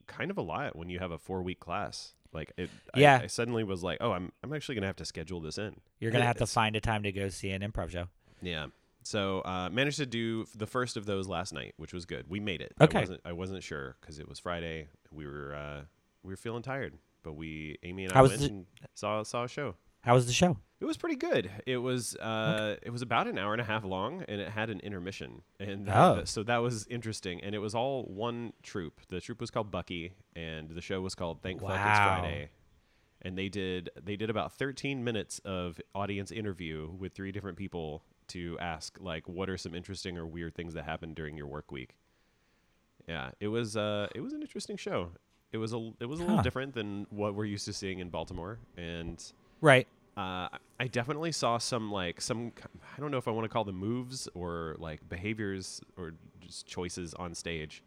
kind 0.07 0.31
of 0.31 0.37
a 0.37 0.43
lot 0.43 0.77
when 0.77 0.89
you 0.91 0.99
have 0.99 1.11
a 1.11 1.19
four 1.19 1.43
week 1.43 1.61
class. 1.61 2.13
Like 2.33 2.53
it, 2.59 2.69
Yeah. 2.95 3.21
I, 3.23 3.27
suddenly 3.29 3.65
was 3.65 3.83
like, 3.83 3.99
oh, 4.03 4.13
I'm 4.13 4.33
I'm 4.43 4.53
actually 4.53 4.75
gonna 4.75 4.89
have 4.89 4.97
to 4.97 5.05
schedule 5.07 5.41
this 5.41 5.57
in. 5.57 5.77
You're 6.01 6.11
gonna 6.11 6.27
have 6.27 6.37
to 6.39 6.47
find 6.47 6.77
a 6.77 6.81
time 6.81 7.03
to 7.05 7.13
go 7.13 7.29
see 7.31 7.51
an 7.51 7.63
improv 7.63 7.91
show. 7.91 8.09
Yeah. 8.43 8.67
So 9.07 9.41
uh, 9.41 9.69
managed 9.71 9.99
to 9.99 10.07
do 10.07 10.47
the 10.57 10.67
first 10.67 10.97
of 10.97 11.07
those 11.07 11.29
last 11.29 11.53
night, 11.53 11.75
which 11.77 11.93
was 11.93 12.05
good. 12.07 12.27
We 12.29 12.41
made 12.41 12.61
it. 12.61 12.75
Okay. 12.81 12.99
I 12.99 13.01
wasn't, 13.03 13.21
I 13.27 13.33
wasn't 13.33 13.63
sure 13.63 13.97
because 14.01 14.19
it 14.19 14.29
was 14.29 14.39
Friday. 14.39 14.89
We 15.13 15.27
were 15.27 15.55
uh, 15.55 15.81
we 16.25 16.33
were 16.33 16.37
feeling 16.37 16.63
tired, 16.63 16.95
but 17.23 17.35
we 17.35 17.79
Amy 17.85 18.05
and 18.05 18.13
I 18.13 18.17
How 18.17 18.23
was 18.23 18.33
went 18.33 18.43
the- 18.43 18.49
and 18.49 18.67
saw 18.95 19.23
saw 19.23 19.45
a 19.45 19.49
show. 19.49 19.77
How 20.01 20.15
was 20.15 20.27
the 20.27 20.33
show? 20.33 20.57
It 20.79 20.85
was 20.85 20.97
pretty 20.97 21.17
good. 21.17 21.51
It 21.67 21.79
was 21.79 22.17
uh, 22.17 22.77
it 22.83 22.91
was 22.91 23.03
about 23.03 23.27
an 23.29 23.39
hour 23.39 23.53
and 23.53 23.61
a 23.61 23.65
half 23.65 23.85
long, 23.85 24.25
and 24.29 24.41
it 24.41 24.49
had 24.51 24.71
an 24.71 24.81
intermission, 24.81 25.43
and 25.59 25.89
Oh. 25.89 26.23
so 26.25 26.43
that 26.43 26.59
was 26.59 26.87
interesting. 26.89 27.41
And 27.43 27.55
it 27.55 27.59
was 27.59 27.75
all 27.75 28.05
one 28.05 28.53
troupe. 28.63 29.01
The 29.09 29.21
troupe 29.21 29.41
was 29.41 29.51
called 29.51 29.71
Bucky, 29.71 30.13
and 30.35 30.69
the 30.71 30.81
show 30.83 31.01
was 31.01 31.15
called 31.15 31.43
Thank 31.43 31.61
Fuck 31.61 31.71
It's 31.71 31.79
Wow. 31.79 32.19
Friday. 32.21 32.51
And 33.23 33.37
they 33.39 33.49
did 33.49 33.91
they 34.05 34.17
did 34.17 34.31
about 34.31 34.53
13 34.53 35.03
minutes 35.03 35.41
of 35.45 35.81
audience 35.95 36.31
interview 36.31 36.91
with 36.91 37.13
three 37.15 37.33
different 37.33 37.57
people 37.57 38.03
to 38.29 38.57
ask 38.61 38.99
like 39.01 39.29
what 39.29 39.49
are 39.49 39.57
some 39.57 39.75
interesting 39.75 40.17
or 40.19 40.27
weird 40.27 40.55
things 40.55 40.75
that 40.75 40.85
happened 40.85 41.15
during 41.15 41.37
your 41.37 41.47
work 41.47 41.71
week. 41.73 41.95
Yeah, 43.09 43.31
it 43.41 43.49
was 43.49 43.77
uh 43.77 44.09
it 44.15 44.21
was 44.21 44.33
an 44.33 44.43
interesting 44.43 44.77
show. 44.77 45.11
It 45.53 45.59
was 45.59 45.73
a 45.73 45.93
it 46.01 46.07
was 46.07 46.21
a 46.21 46.25
little 46.25 46.43
different 46.43 46.75
than 46.75 47.07
what 47.11 47.35
we're 47.35 47.45
used 47.45 47.65
to 47.67 47.73
seeing 47.73 48.01
in 48.01 48.09
Baltimore, 48.11 48.59
and 48.77 49.23
Right. 49.61 49.87
uh, 50.17 50.49
I 50.79 50.87
definitely 50.91 51.33
saw 51.33 51.59
some 51.59 51.91
like 51.91 52.21
some 52.21 52.53
I 52.97 53.01
don't 53.01 53.11
know 53.11 53.17
if 53.19 53.29
I 53.29 53.31
want 53.31 53.45
to 53.45 53.49
call 53.49 53.65
them 53.65 53.77
moves 53.77 54.29
or 54.35 54.77
like 54.79 55.09
behaviors 55.09 55.81
or 55.97 56.15
just 56.41 56.67
choices 56.67 57.15
on 57.15 57.35
stage 57.35 57.83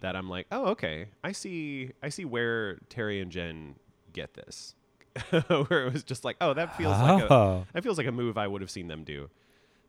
that 0.00 0.14
I'm 0.16 0.28
like, 0.30 0.46
oh 0.52 0.66
okay, 0.68 1.08
I 1.24 1.32
see 1.32 1.90
I 2.02 2.08
see 2.08 2.24
where 2.24 2.76
Terry 2.88 3.20
and 3.20 3.30
Jen 3.32 3.74
get 4.12 4.34
this, 4.34 4.74
where 5.30 5.86
it 5.86 5.92
was 5.92 6.04
just 6.04 6.24
like, 6.24 6.36
oh 6.40 6.54
that 6.54 6.76
feels 6.76 6.98
like 6.98 7.24
a 7.24 7.32
oh. 7.32 7.66
that 7.72 7.82
feels 7.82 7.98
like 7.98 8.06
a 8.06 8.12
move 8.12 8.38
I 8.38 8.46
would 8.46 8.60
have 8.60 8.70
seen 8.70 8.86
them 8.86 9.02
do. 9.04 9.28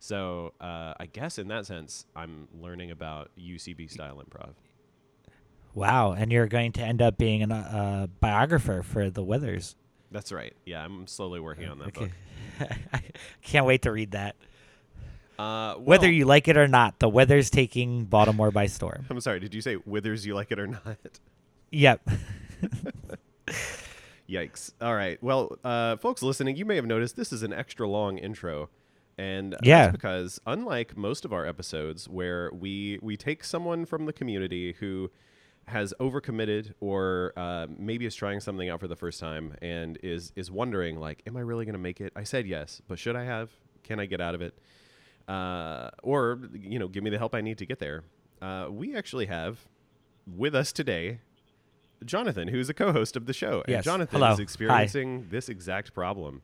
So 0.04 0.52
uh, 0.60 0.94
I 1.00 1.06
guess 1.06 1.40
in 1.40 1.48
that 1.48 1.66
sense, 1.66 2.06
I'm 2.14 2.50
learning 2.60 2.92
about 2.92 3.32
UCB 3.40 3.90
style 3.90 4.22
improv. 4.22 4.50
Wow. 5.74 6.12
And 6.12 6.30
you're 6.30 6.48
going 6.48 6.74
to 6.74 6.82
end 6.82 7.02
up 7.02 7.18
being 7.18 7.50
a 7.50 7.56
uh, 7.56 8.08
biographer 8.20 8.84
for 8.84 9.10
the 9.10 9.24
Withers. 9.24 9.78
That's 10.12 10.34
right. 10.34 10.54
Yeah, 10.66 10.84
I'm 10.84 11.08
slowly 11.08 11.40
working 11.40 11.70
on 11.70 11.80
that 11.80 11.88
Okay. 11.88 12.12
book. 12.60 12.70
I 12.94 13.02
can't 13.42 13.66
wait 13.66 13.84
to 13.84 13.94
read 13.94 14.12
that. 14.12 14.36
Uh, 15.40 15.76
Whether 15.76 16.12
you 16.12 16.26
like 16.26 16.50
it 16.50 16.58
or 16.58 16.68
not, 16.68 17.00
the 17.00 17.08
Withers 17.08 17.50
taking 17.50 18.04
Baltimore 18.04 18.52
by 18.52 18.66
storm. 18.66 19.06
I'm 19.10 19.22
sorry. 19.22 19.40
Did 19.40 19.54
you 19.54 19.62
say 19.62 19.78
withers 19.86 20.26
you 20.26 20.36
like 20.36 20.52
it 20.52 20.60
or 20.60 20.68
not? 20.68 20.98
Yep. 21.72 22.10
Yikes. 24.30 24.74
All 24.82 24.96
right. 24.96 25.18
Well, 25.24 25.58
uh, 25.64 25.96
folks 25.96 26.22
listening, 26.22 26.58
you 26.58 26.66
may 26.66 26.76
have 26.76 26.86
noticed 26.86 27.16
this 27.16 27.32
is 27.32 27.42
an 27.42 27.54
extra 27.54 27.88
long 27.88 28.18
intro. 28.18 28.70
And 29.18 29.56
Yeah. 29.64 29.84
that's 29.84 29.92
because 29.92 30.40
unlike 30.48 30.98
most 30.98 31.26
of 31.26 31.34
our 31.34 31.46
episodes 31.46 32.10
where 32.10 32.52
we 32.54 33.00
we 33.02 33.16
take 33.18 33.44
someone 33.44 33.86
from 33.86 34.06
the 34.06 34.14
community 34.14 34.74
who 34.80 35.12
has 35.68 35.94
overcommitted 36.00 36.74
or 36.82 37.32
uh, 37.38 37.68
maybe 37.78 38.06
is 38.06 38.16
trying 38.16 38.40
something 38.42 38.70
out 38.70 38.80
for 38.80 38.88
the 38.88 38.96
first 38.96 39.20
time 39.20 39.56
and 39.62 39.98
is 40.04 40.34
is 40.36 40.50
wondering 40.52 41.00
like, 41.00 41.22
am 41.28 41.38
I 41.38 41.42
really 41.42 41.66
going 41.66 41.74
to 41.74 41.80
make 41.80 42.02
it? 42.02 42.12
I 42.16 42.24
said 42.24 42.48
yes, 42.48 42.82
but 42.88 43.00
should 43.00 43.16
I 43.16 43.24
have? 43.24 43.52
Can 43.84 44.00
I 44.00 44.06
get 44.06 44.20
out 44.20 44.36
of 44.36 44.42
it? 44.42 44.58
Uh, 45.28 45.90
or 46.02 46.40
you 46.54 46.80
know, 46.80 46.88
give 46.88 47.04
me 47.04 47.10
the 47.10 47.18
help 47.18 47.34
I 47.36 47.42
need 47.42 47.58
to 47.60 47.66
get 47.66 47.80
there. 47.80 48.04
Uh, 48.42 48.68
we 48.70 48.96
actually 48.96 49.28
have 49.28 49.60
with 50.28 50.54
us 50.56 50.72
today 50.74 51.20
Jonathan, 52.04 52.50
who's 52.50 52.68
a 52.70 52.74
co-host 52.74 53.16
of 53.16 53.26
the 53.28 53.34
show, 53.34 53.64
and 53.68 53.82
Jonathan 53.84 54.20
Hello. 54.20 54.32
is 54.34 54.38
Hi. 54.40 54.44
experiencing 54.44 55.28
this 55.30 55.48
exact 55.48 55.94
problem. 55.94 56.42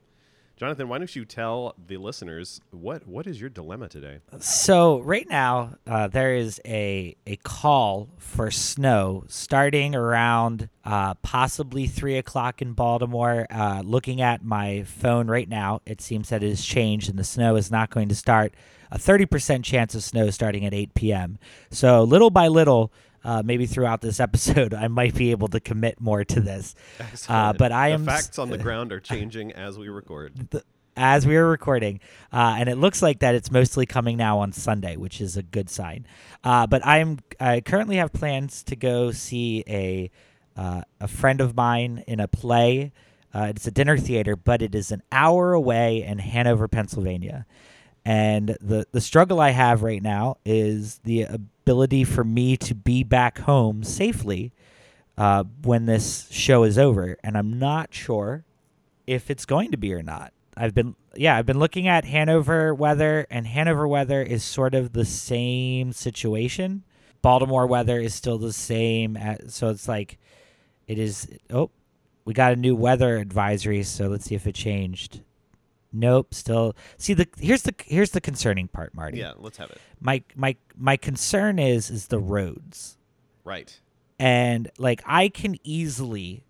Jonathan, 0.60 0.90
why 0.90 0.98
don't 0.98 1.16
you 1.16 1.24
tell 1.24 1.74
the 1.86 1.96
listeners 1.96 2.60
what 2.70 3.06
what 3.06 3.26
is 3.26 3.40
your 3.40 3.48
dilemma 3.48 3.88
today? 3.88 4.18
So 4.40 5.00
right 5.00 5.26
now, 5.26 5.76
uh, 5.86 6.08
there 6.08 6.34
is 6.34 6.60
a 6.66 7.16
a 7.26 7.36
call 7.36 8.10
for 8.18 8.50
snow 8.50 9.24
starting 9.26 9.94
around 9.94 10.68
uh, 10.84 11.14
possibly 11.22 11.86
three 11.86 12.18
o'clock 12.18 12.60
in 12.60 12.74
Baltimore. 12.74 13.46
Uh, 13.48 13.80
looking 13.82 14.20
at 14.20 14.44
my 14.44 14.82
phone 14.82 15.28
right 15.28 15.48
now, 15.48 15.80
it 15.86 16.02
seems 16.02 16.28
that 16.28 16.42
it 16.42 16.50
has 16.50 16.62
changed, 16.62 17.08
and 17.08 17.18
the 17.18 17.24
snow 17.24 17.56
is 17.56 17.70
not 17.70 17.88
going 17.88 18.10
to 18.10 18.14
start. 18.14 18.52
A 18.90 18.98
thirty 18.98 19.24
percent 19.24 19.64
chance 19.64 19.94
of 19.94 20.04
snow 20.04 20.28
starting 20.28 20.66
at 20.66 20.74
eight 20.74 20.92
p.m. 20.92 21.38
So 21.70 22.02
little 22.02 22.28
by 22.28 22.48
little. 22.48 22.92
Uh, 23.22 23.42
maybe 23.44 23.66
throughout 23.66 24.00
this 24.00 24.18
episode, 24.20 24.72
I 24.72 24.88
might 24.88 25.14
be 25.14 25.30
able 25.30 25.48
to 25.48 25.60
commit 25.60 26.00
more 26.00 26.24
to 26.24 26.40
this. 26.40 26.74
Excellent. 27.00 27.58
but 27.58 27.70
I 27.72 27.88
the 27.90 27.94
am 27.94 28.04
facts 28.06 28.38
on 28.38 28.48
the 28.50 28.58
ground 28.66 28.92
are 28.92 29.00
changing 29.00 29.52
as 29.52 29.78
we 29.78 29.88
record. 29.90 30.48
as 30.96 31.26
we 31.26 31.36
are 31.36 31.46
recording, 31.46 32.00
uh, 32.32 32.56
and 32.58 32.68
it 32.68 32.76
looks 32.76 33.02
like 33.02 33.18
that 33.20 33.34
it's 33.34 33.50
mostly 33.50 33.84
coming 33.86 34.16
now 34.16 34.38
on 34.38 34.52
Sunday, 34.52 34.96
which 34.96 35.20
is 35.20 35.36
a 35.36 35.42
good 35.42 35.68
sign. 35.68 36.06
Uh, 36.42 36.66
but 36.66 36.84
I'm 36.86 37.18
I 37.38 37.60
currently 37.60 37.96
have 37.96 38.12
plans 38.12 38.62
to 38.64 38.76
go 38.76 39.10
see 39.12 39.64
a 39.68 40.10
uh, 40.56 40.82
a 41.00 41.08
friend 41.08 41.40
of 41.40 41.54
mine 41.54 42.02
in 42.06 42.20
a 42.20 42.28
play. 42.28 42.92
Uh, 43.32 43.46
it's 43.54 43.66
a 43.66 43.70
dinner 43.70 43.96
theater, 43.96 44.34
but 44.34 44.60
it 44.62 44.74
is 44.74 44.90
an 44.90 45.02
hour 45.12 45.52
away 45.52 46.02
in 46.02 46.18
Hanover, 46.18 46.68
Pennsylvania. 46.68 47.46
And 48.04 48.56
the 48.60 48.86
the 48.92 49.00
struggle 49.00 49.40
I 49.40 49.50
have 49.50 49.82
right 49.82 50.02
now 50.02 50.38
is 50.44 50.98
the 51.04 51.26
ability 51.70 52.02
for 52.02 52.24
me 52.24 52.56
to 52.56 52.74
be 52.74 53.04
back 53.04 53.38
home 53.38 53.84
safely 53.84 54.52
uh, 55.16 55.44
when 55.62 55.86
this 55.86 56.26
show 56.32 56.64
is 56.64 56.76
over, 56.76 57.16
and 57.22 57.38
I'm 57.38 57.60
not 57.60 57.94
sure 57.94 58.44
if 59.06 59.30
it's 59.30 59.44
going 59.44 59.70
to 59.70 59.76
be 59.76 59.94
or 59.94 60.02
not. 60.02 60.32
I've 60.56 60.74
been 60.74 60.96
yeah, 61.14 61.36
I've 61.36 61.46
been 61.46 61.60
looking 61.60 61.86
at 61.86 62.04
Hanover 62.04 62.74
weather 62.74 63.24
and 63.30 63.46
Hanover 63.46 63.86
weather 63.86 64.20
is 64.20 64.42
sort 64.42 64.74
of 64.74 64.94
the 64.94 65.04
same 65.04 65.92
situation. 65.92 66.82
Baltimore 67.22 67.68
weather 67.68 68.00
is 68.00 68.14
still 68.14 68.38
the 68.38 68.52
same 68.52 69.16
so 69.46 69.68
it's 69.68 69.86
like 69.86 70.18
it 70.88 70.98
is 70.98 71.28
oh, 71.50 71.70
we 72.24 72.34
got 72.34 72.52
a 72.52 72.56
new 72.56 72.74
weather 72.74 73.16
advisory, 73.18 73.84
so 73.84 74.08
let's 74.08 74.24
see 74.24 74.34
if 74.34 74.44
it 74.44 74.56
changed. 74.56 75.20
Nope, 75.92 76.34
still 76.34 76.74
see 76.96 77.14
the 77.14 77.26
here's 77.38 77.62
the 77.62 77.74
here's 77.84 78.10
the 78.12 78.20
concerning 78.20 78.68
part, 78.68 78.94
Marty. 78.94 79.18
Yeah, 79.18 79.32
let's 79.36 79.58
have 79.58 79.70
it. 79.70 79.78
My 80.00 80.22
my 80.36 80.56
my 80.76 80.96
concern 80.96 81.58
is 81.58 81.90
is 81.90 82.06
the 82.08 82.18
roads 82.20 82.96
Right. 83.44 83.80
and 84.18 84.70
like 84.78 85.02
I 85.04 85.28
can 85.28 85.56
easily 85.64 86.44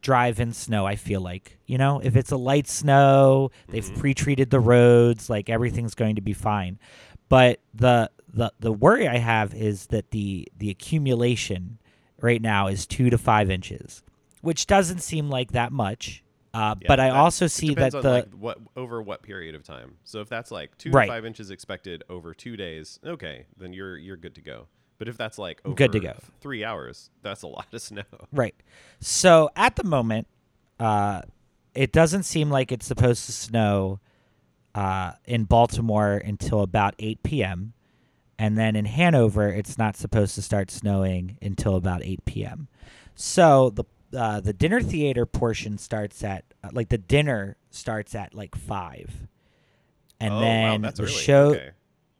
drive 0.00 0.40
in 0.40 0.52
snow. 0.52 0.86
I 0.86 0.96
feel 0.96 1.20
like 1.20 1.58
you 1.66 1.76
know 1.76 2.00
if 2.00 2.16
it's 2.16 2.32
a 2.32 2.36
light 2.38 2.66
snow, 2.68 3.50
they've 3.68 3.84
Mhm. 3.84 3.98
pre-treated 3.98 4.50
the 4.50 4.60
roads, 4.60 5.28
like 5.28 5.50
everything's 5.50 5.94
going 5.94 6.14
to 6.16 6.22
be 6.22 6.32
fine. 6.32 6.78
But 7.28 7.60
the 7.74 8.10
the 8.32 8.52
the 8.58 8.72
worry 8.72 9.06
I 9.06 9.18
have 9.18 9.54
is 9.54 9.88
that 9.88 10.12
the 10.12 10.48
the 10.56 10.70
accumulation 10.70 11.78
right 12.20 12.40
now 12.40 12.68
is 12.68 12.86
two 12.86 13.10
to 13.10 13.18
five 13.18 13.50
inches, 13.50 14.02
which 14.40 14.66
doesn't 14.66 15.00
seem 15.00 15.28
like 15.28 15.52
that 15.52 15.72
much. 15.72 16.22
Uh, 16.58 16.74
Yeah, 16.80 16.88
but 16.88 17.00
I 17.00 17.10
also 17.10 17.46
see 17.46 17.74
that 17.74 17.92
the 17.92 18.02
like, 18.02 18.30
what 18.32 18.58
over 18.76 19.00
what 19.02 19.22
period 19.22 19.54
of 19.54 19.62
time. 19.62 19.96
So 20.04 20.20
if 20.20 20.28
that's 20.28 20.50
like 20.50 20.76
two 20.78 20.90
Right. 20.90 21.06
to 21.06 21.12
five 21.12 21.24
inches 21.24 21.50
expected 21.50 22.02
over 22.08 22.34
two 22.34 22.56
days, 22.56 22.98
okay, 23.04 23.46
then 23.56 23.72
you're 23.72 23.96
you're 23.96 24.16
good 24.16 24.34
to 24.36 24.40
go. 24.40 24.66
But 24.98 25.06
if 25.08 25.16
that's 25.16 25.38
like 25.38 25.60
over 25.64 25.74
Good 25.76 25.92
to 25.92 26.00
go. 26.00 26.14
three 26.40 26.64
hours, 26.64 27.10
that's 27.22 27.42
a 27.42 27.46
lot 27.58 27.66
of 27.72 27.80
snow. 27.80 28.02
Right. 28.32 28.54
So 29.00 29.50
at 29.54 29.76
the 29.76 29.84
moment, 29.84 30.26
uh, 30.80 31.22
it 31.74 31.92
doesn't 31.92 32.24
seem 32.24 32.50
like 32.50 32.72
it's 32.72 32.86
supposed 32.86 33.26
to 33.26 33.32
snow 33.32 34.00
uh, 34.74 35.12
in 35.24 35.44
Baltimore 35.44 36.14
until 36.16 36.62
about 36.62 36.94
8 36.98 37.22
p.m. 37.22 37.72
And 38.40 38.58
then 38.58 38.74
in 38.76 38.84
Hanover, 38.86 39.48
it's 39.48 39.78
not 39.78 39.96
supposed 39.96 40.34
to 40.36 40.42
start 40.42 40.70
snowing 40.70 41.38
until 41.42 41.76
about 41.76 42.02
8 42.04 42.24
p.m. 42.24 42.66
So 43.14 43.70
the 43.70 43.84
uh, 44.16 44.40
the 44.40 44.52
dinner 44.52 44.80
theater 44.80 45.26
portion 45.26 45.78
starts 45.78 46.22
at 46.24 46.44
uh, 46.64 46.70
like 46.72 46.88
the 46.88 46.98
dinner 46.98 47.56
starts 47.70 48.14
at 48.14 48.34
like 48.34 48.54
five, 48.54 49.26
and 50.20 50.34
oh 50.34 50.40
then 50.40 50.82
wow, 50.82 50.90
the 50.90 51.02
early. 51.02 51.12
show 51.12 51.44
Okay. 51.50 51.70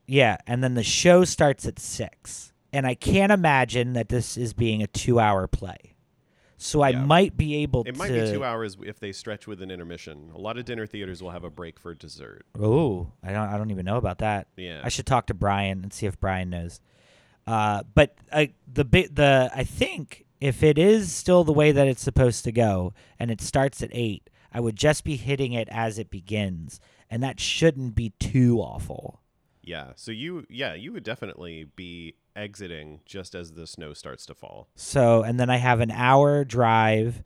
yeah, 0.06 0.36
and 0.46 0.62
then 0.62 0.74
the 0.74 0.82
show 0.82 1.24
starts 1.24 1.66
at 1.66 1.78
six. 1.78 2.52
And 2.70 2.86
I 2.86 2.94
can't 2.94 3.32
imagine 3.32 3.94
that 3.94 4.10
this 4.10 4.36
is 4.36 4.52
being 4.52 4.82
a 4.82 4.86
two 4.86 5.18
hour 5.18 5.46
play. 5.46 5.94
So 6.58 6.82
I 6.82 6.90
Yeah. 6.90 7.02
might 7.04 7.34
be 7.34 7.62
able 7.62 7.84
to 7.84 7.88
It 7.88 7.92
to 7.94 7.98
might 7.98 8.12
be 8.12 8.30
two 8.30 8.44
hours 8.44 8.76
if 8.84 9.00
they 9.00 9.10
stretch 9.12 9.46
with 9.46 9.62
an 9.62 9.70
intermission. 9.70 10.30
A 10.34 10.38
lot 10.38 10.58
of 10.58 10.66
dinner 10.66 10.84
theaters 10.84 11.22
will 11.22 11.30
have 11.30 11.44
a 11.44 11.50
break 11.50 11.80
for 11.80 11.94
dessert. 11.94 12.44
Oh, 12.60 13.12
I 13.22 13.32
don't 13.32 13.48
I 13.48 13.56
don't 13.56 13.70
even 13.70 13.86
know 13.86 13.96
about 13.96 14.18
that. 14.18 14.48
Yeah. 14.56 14.82
I 14.84 14.90
should 14.90 15.06
talk 15.06 15.28
to 15.28 15.34
Brian 15.34 15.82
and 15.82 15.92
see 15.94 16.04
if 16.04 16.20
Brian 16.20 16.50
knows. 16.50 16.80
Uh, 17.46 17.84
but 17.94 18.14
I, 18.30 18.52
the 18.70 18.84
bit 18.84 19.14
the 19.16 19.50
I 19.54 19.64
think 19.64 20.26
if 20.40 20.62
it 20.62 20.78
is 20.78 21.12
still 21.12 21.44
the 21.44 21.52
way 21.52 21.72
that 21.72 21.88
it's 21.88 22.02
supposed 22.02 22.44
to 22.44 22.52
go 22.52 22.92
and 23.18 23.30
it 23.30 23.40
starts 23.40 23.82
at 23.82 23.90
eight, 23.92 24.28
I 24.52 24.60
would 24.60 24.76
just 24.76 25.04
be 25.04 25.16
hitting 25.16 25.52
it 25.52 25.68
as 25.70 25.98
it 25.98 26.10
begins, 26.10 26.80
and 27.10 27.22
that 27.22 27.38
shouldn't 27.40 27.94
be 27.94 28.10
too 28.18 28.58
awful. 28.60 29.20
Yeah. 29.62 29.92
So 29.96 30.10
you 30.12 30.46
yeah, 30.48 30.74
you 30.74 30.92
would 30.92 31.04
definitely 31.04 31.64
be 31.76 32.14
exiting 32.34 33.00
just 33.04 33.34
as 33.34 33.52
the 33.52 33.66
snow 33.66 33.92
starts 33.92 34.24
to 34.26 34.34
fall. 34.34 34.68
So 34.76 35.22
and 35.22 35.38
then 35.38 35.50
I 35.50 35.56
have 35.58 35.80
an 35.80 35.90
hour 35.90 36.44
drive, 36.44 37.22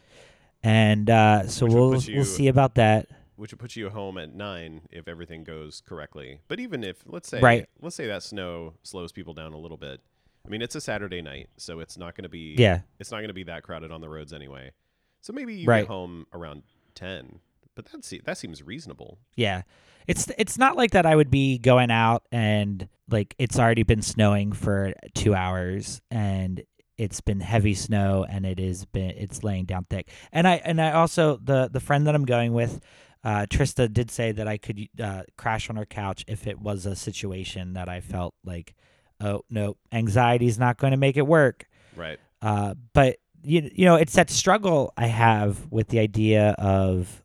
and 0.62 1.08
uh, 1.08 1.46
so 1.46 1.66
Which 1.66 1.74
we'll 1.74 2.00
you- 2.02 2.14
we'll 2.16 2.24
see 2.24 2.48
about 2.48 2.74
that. 2.76 3.06
which 3.36 3.52
would 3.52 3.58
put 3.60 3.76
you 3.76 3.90
home 3.90 4.18
at 4.18 4.34
nine 4.34 4.82
if 4.90 5.06
everything 5.08 5.42
goes 5.44 5.80
correctly. 5.86 6.40
But 6.48 6.58
even 6.60 6.82
if 6.84 7.02
let's 7.06 7.28
say 7.28 7.40
Right. 7.40 7.68
let's 7.80 7.96
say 7.96 8.06
that 8.06 8.22
snow 8.22 8.74
slows 8.82 9.12
people 9.12 9.34
down 9.34 9.52
a 9.52 9.58
little 9.58 9.76
bit. 9.78 10.00
I 10.46 10.48
mean, 10.50 10.62
it's 10.62 10.74
a 10.74 10.80
Saturday 10.80 11.22
night, 11.22 11.48
so 11.56 11.80
it's 11.80 11.96
not 11.96 12.16
going 12.16 12.24
to 12.24 12.28
be 12.28 12.54
Yeah, 12.58 12.80
it's 12.98 13.10
not 13.10 13.18
going 13.18 13.28
to 13.28 13.34
be 13.34 13.44
that 13.44 13.62
crowded 13.62 13.90
on 13.92 14.00
the 14.00 14.08
roads 14.08 14.32
anyway. 14.32 14.72
So 15.20 15.32
maybe 15.32 15.54
you 15.54 15.66
Right. 15.66 15.82
get 15.82 15.88
home 15.88 16.26
around 16.32 16.62
ten. 16.94 17.38
But 17.74 17.86
that 17.86 18.04
se- 18.04 18.22
that 18.24 18.36
seems 18.38 18.62
reasonable. 18.62 19.18
yeah. 19.36 19.62
It's 20.08 20.28
it's 20.36 20.58
not 20.58 20.76
like 20.76 20.90
that. 20.90 21.06
I 21.06 21.14
would 21.14 21.30
be 21.30 21.58
going 21.58 21.92
out 21.92 22.24
and 22.32 22.88
like 23.08 23.36
it's 23.38 23.56
already 23.56 23.84
been 23.84 24.02
snowing 24.02 24.50
for 24.52 24.94
two 25.14 25.32
hours 25.32 26.00
and 26.10 26.64
it's 26.98 27.20
been 27.20 27.38
heavy 27.38 27.74
snow 27.74 28.26
and 28.28 28.44
it 28.44 28.58
is 28.58 28.84
been 28.84 29.10
it's 29.10 29.44
laying 29.44 29.64
down 29.64 29.86
thick. 29.88 30.10
And 30.32 30.48
I 30.48 30.54
and 30.64 30.80
I 30.80 30.90
also 30.90 31.36
the 31.40 31.70
the 31.72 31.78
friend 31.80 32.06
that 32.08 32.16
I'm 32.16 32.24
going 32.24 32.52
with. 32.52 32.80
Uh, 33.24 33.46
Trista 33.48 33.90
did 33.92 34.10
say 34.10 34.32
that 34.32 34.48
I 34.48 34.58
could 34.58 34.88
uh, 35.00 35.22
crash 35.38 35.70
on 35.70 35.76
her 35.76 35.86
couch 35.86 36.24
if 36.26 36.48
it 36.48 36.60
was 36.60 36.84
a 36.84 36.96
situation 36.96 37.74
that 37.74 37.88
I 37.88 38.00
felt 38.00 38.34
like, 38.44 38.74
oh 39.22 39.44
no, 39.50 39.76
anxiety 39.92 40.46
is 40.46 40.58
not 40.58 40.76
going 40.78 40.90
to 40.90 40.96
make 40.96 41.16
it 41.16 41.26
work. 41.26 41.66
Right. 41.96 42.18
Uh, 42.40 42.74
but 42.92 43.18
you 43.42 43.70
you 43.74 43.84
know, 43.84 43.96
it's 43.96 44.14
that 44.14 44.30
struggle 44.30 44.92
I 44.96 45.06
have 45.06 45.70
with 45.70 45.88
the 45.88 45.98
idea 45.98 46.50
of, 46.58 47.22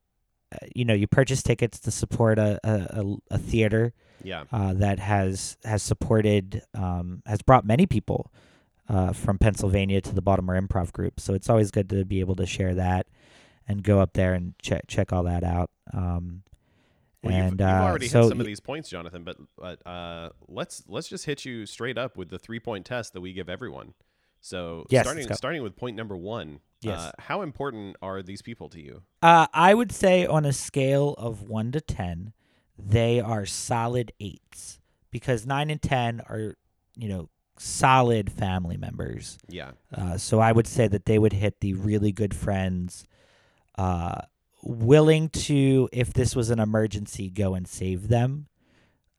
uh, 0.51 0.65
you 0.75 0.85
know, 0.85 0.93
you 0.93 1.07
purchase 1.07 1.41
tickets 1.43 1.79
to 1.81 1.91
support 1.91 2.39
a 2.39 2.59
a, 2.63 3.15
a, 3.31 3.37
theater 3.37 3.93
Yeah. 4.23 4.43
uh, 4.51 4.73
that 4.73 4.99
has 4.99 5.57
has 5.63 5.83
supported 5.83 6.63
um, 6.73 7.21
has 7.25 7.41
brought 7.41 7.65
many 7.65 7.85
people 7.85 8.31
uh, 8.89 9.13
from 9.13 9.37
Pennsylvania 9.37 10.01
to 10.01 10.13
the 10.15 10.21
Baltimore 10.21 10.59
Improv 10.59 10.91
Group. 10.91 11.19
So 11.19 11.33
it's 11.33 11.49
always 11.49 11.71
good 11.71 11.89
to 11.89 12.05
be 12.05 12.19
able 12.19 12.35
to 12.35 12.45
share 12.45 12.73
that 12.75 13.07
and 13.67 13.83
go 13.83 13.99
up 13.99 14.13
there 14.13 14.33
and 14.33 14.53
check 14.61 14.85
check 14.87 15.11
all 15.11 15.23
that 15.23 15.43
out. 15.43 15.69
Um, 15.93 16.43
Well, 17.24 17.33
and 17.33 17.51
you've, 17.51 17.59
you've 17.59 17.67
uh, 17.67 17.83
already 17.83 18.07
so 18.07 18.24
hit 18.24 18.29
some 18.29 18.39
of 18.39 18.45
these 18.45 18.59
points, 18.59 18.89
Jonathan. 18.89 19.24
But 19.24 19.38
but 19.57 19.86
uh, 19.88 20.29
let's 20.47 20.83
let's 20.88 21.07
just 21.07 21.25
hit 21.25 21.45
you 21.45 21.65
straight 21.65 21.97
up 21.97 22.17
with 22.17 22.29
the 22.29 22.39
three 22.39 22.59
point 22.59 22.86
test 22.86 23.13
that 23.13 23.21
we 23.21 23.33
give 23.33 23.50
everyone. 23.50 23.93
So 24.39 24.86
Yes, 24.89 25.05
starting 25.05 25.33
starting 25.33 25.63
with 25.63 25.75
point 25.75 25.95
number 25.95 26.15
one. 26.15 26.59
Yes. 26.81 27.00
Uh, 27.00 27.12
how 27.19 27.41
important 27.41 27.95
are 28.01 28.21
these 28.21 28.41
people 28.41 28.69
to 28.69 28.79
you? 28.79 29.01
Uh, 29.21 29.47
I 29.53 29.74
would 29.74 29.91
say 29.91 30.25
on 30.25 30.45
a 30.45 30.53
scale 30.53 31.15
of 31.17 31.41
one 31.41 31.71
to 31.71 31.81
ten, 31.81 32.33
they 32.77 33.19
are 33.19 33.45
solid 33.45 34.12
eights 34.19 34.79
because 35.09 35.45
nine 35.45 35.69
and 35.71 35.81
ten 35.81 36.21
are, 36.29 36.55
you 36.95 37.09
know, 37.09 37.29
solid 37.57 38.31
family 38.31 38.77
members. 38.77 39.39
Yeah. 39.50 39.71
Uh, 39.91 40.17
so 40.17 40.39
I 40.39 40.51
would 40.51 40.67
say 40.67 40.88
that 40.88 41.05
they 41.05 41.17
would 41.17 41.33
hit 41.33 41.59
the 41.62 41.74
really 41.74 42.12
good 42.12 42.36
friends, 42.36 43.05
uh, 43.77 44.21
willing 44.67 45.29
to, 45.29 45.89
if 45.91 46.13
this 46.13 46.36
was 46.36 46.50
an 46.50 46.59
emergency, 46.59 47.29
go 47.29 47.55
and 47.55 47.67
save 47.67 48.07
them. 48.09 48.47